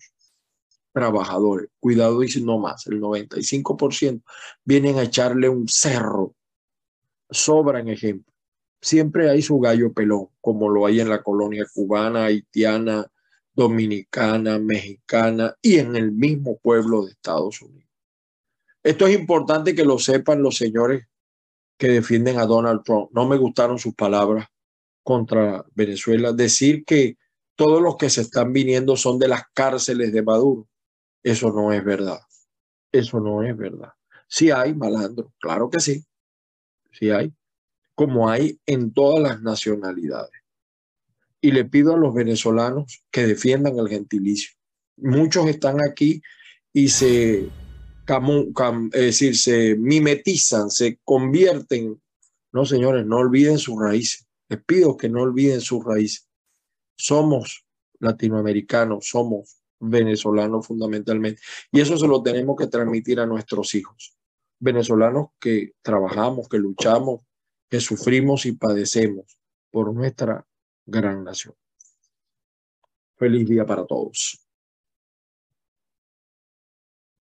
trabajadores, 0.92 1.70
cuidado 1.80 2.22
y 2.22 2.28
no 2.42 2.58
más, 2.58 2.87
el 2.87 3.00
95% 3.00 4.22
vienen 4.64 4.98
a 4.98 5.02
echarle 5.02 5.48
un 5.48 5.68
cerro, 5.68 6.34
sobran 7.30 7.88
ejemplo. 7.88 8.32
Siempre 8.80 9.30
hay 9.30 9.42
su 9.42 9.58
gallo 9.58 9.92
pelón, 9.92 10.28
como 10.40 10.68
lo 10.68 10.87
hay 10.87 11.00
en 11.00 11.08
la 11.08 11.22
colonia 11.22 11.66
cubana, 11.72 12.26
haitiana, 12.26 13.10
dominicana, 13.54 14.58
mexicana 14.58 15.56
y 15.62 15.78
en 15.78 15.96
el 15.96 16.12
mismo 16.12 16.58
pueblo 16.58 17.04
de 17.04 17.12
Estados 17.12 17.62
Unidos. 17.62 17.84
Esto 18.85 19.07
es 19.07 19.18
importante 19.18 19.75
que 19.75 19.85
lo 19.85 19.99
sepan 19.99 20.42
los 20.42 20.57
señores 20.59 21.07
que 21.79 21.88
defienden 21.88 22.38
a 22.38 22.44
Donald 22.44 22.83
Trump. 22.85 23.11
No 23.12 23.27
me 23.27 23.38
gustaron 23.38 23.79
sus 23.79 23.94
palabras 23.94 24.47
contra 25.03 25.64
Venezuela, 25.75 26.33
decir 26.33 26.85
que 26.85 27.16
todos 27.57 27.81
los 27.83 27.97
que 27.97 28.11
se 28.11 28.20
están 28.20 28.53
viniendo 28.53 28.97
son 28.97 29.18
de 29.18 29.29
las 29.29 29.44
cárceles 29.55 30.12
de 30.12 30.23
Maduro, 30.23 30.68
eso 31.23 31.51
no 31.51 31.73
es 31.73 31.83
verdad. 31.83 32.20
Eso 32.92 33.20
no 33.20 33.42
es 33.42 33.57
verdad. 33.57 33.92
Sí 34.29 34.51
hay 34.51 34.75
malandro, 34.75 35.33
claro 35.40 35.70
que 35.70 35.81
sí. 35.81 36.05
Sí 36.92 37.11
hay, 37.11 37.33
como 37.94 38.29
hay 38.29 38.61
en 38.66 38.92
todas 38.92 39.23
las 39.23 39.42
nacionalidades. 39.42 40.42
Y 41.40 41.53
le 41.53 41.64
pido 41.64 41.94
a 41.94 41.99
los 41.99 42.14
venezolanos 42.14 43.03
que 43.11 43.27
defiendan 43.27 43.79
el 43.79 43.88
gentilicio. 43.88 44.55
Muchos 44.97 45.47
están 45.47 45.79
aquí 45.87 46.23
y 46.73 46.88
se, 46.88 47.49
es 48.07 49.01
decir, 49.01 49.37
se 49.37 49.77
mimetizan, 49.77 50.71
se 50.71 50.99
convierten. 51.05 52.01
No, 52.53 52.64
señores, 52.64 53.07
no 53.07 53.19
olviden 53.19 53.59
sus 53.59 53.81
raíces. 53.81 54.27
Les 54.49 54.62
pido 54.62 54.97
que 54.97 55.09
no 55.09 55.23
olviden 55.23 55.61
sus 55.61 55.85
raíces. 55.85 56.29
Somos 56.97 57.67
latinoamericanos, 57.99 59.09
somos 59.09 59.57
venezolanos 59.81 60.67
fundamentalmente. 60.67 61.40
Y 61.73 61.81
eso 61.81 61.97
se 61.97 62.07
lo 62.07 62.23
tenemos 62.23 62.57
que 62.57 62.67
transmitir 62.67 63.21
a 63.21 63.27
nuestros 63.27 63.75
hijos. 63.75 64.17
Venezolanos 64.61 65.29
que 65.40 65.73
trabajamos, 65.83 66.49
que 66.49 66.59
luchamos, 66.59 67.23
que 67.69 67.81
sufrimos 67.81 68.47
y 68.47 68.53
padecemos 68.53 69.38
por 69.71 69.93
nuestra 69.93 70.47
gran 70.87 71.25
nación. 71.25 71.55
Feliz 73.17 73.49
día 73.49 73.64
para 73.64 73.87
todos. 73.87 74.43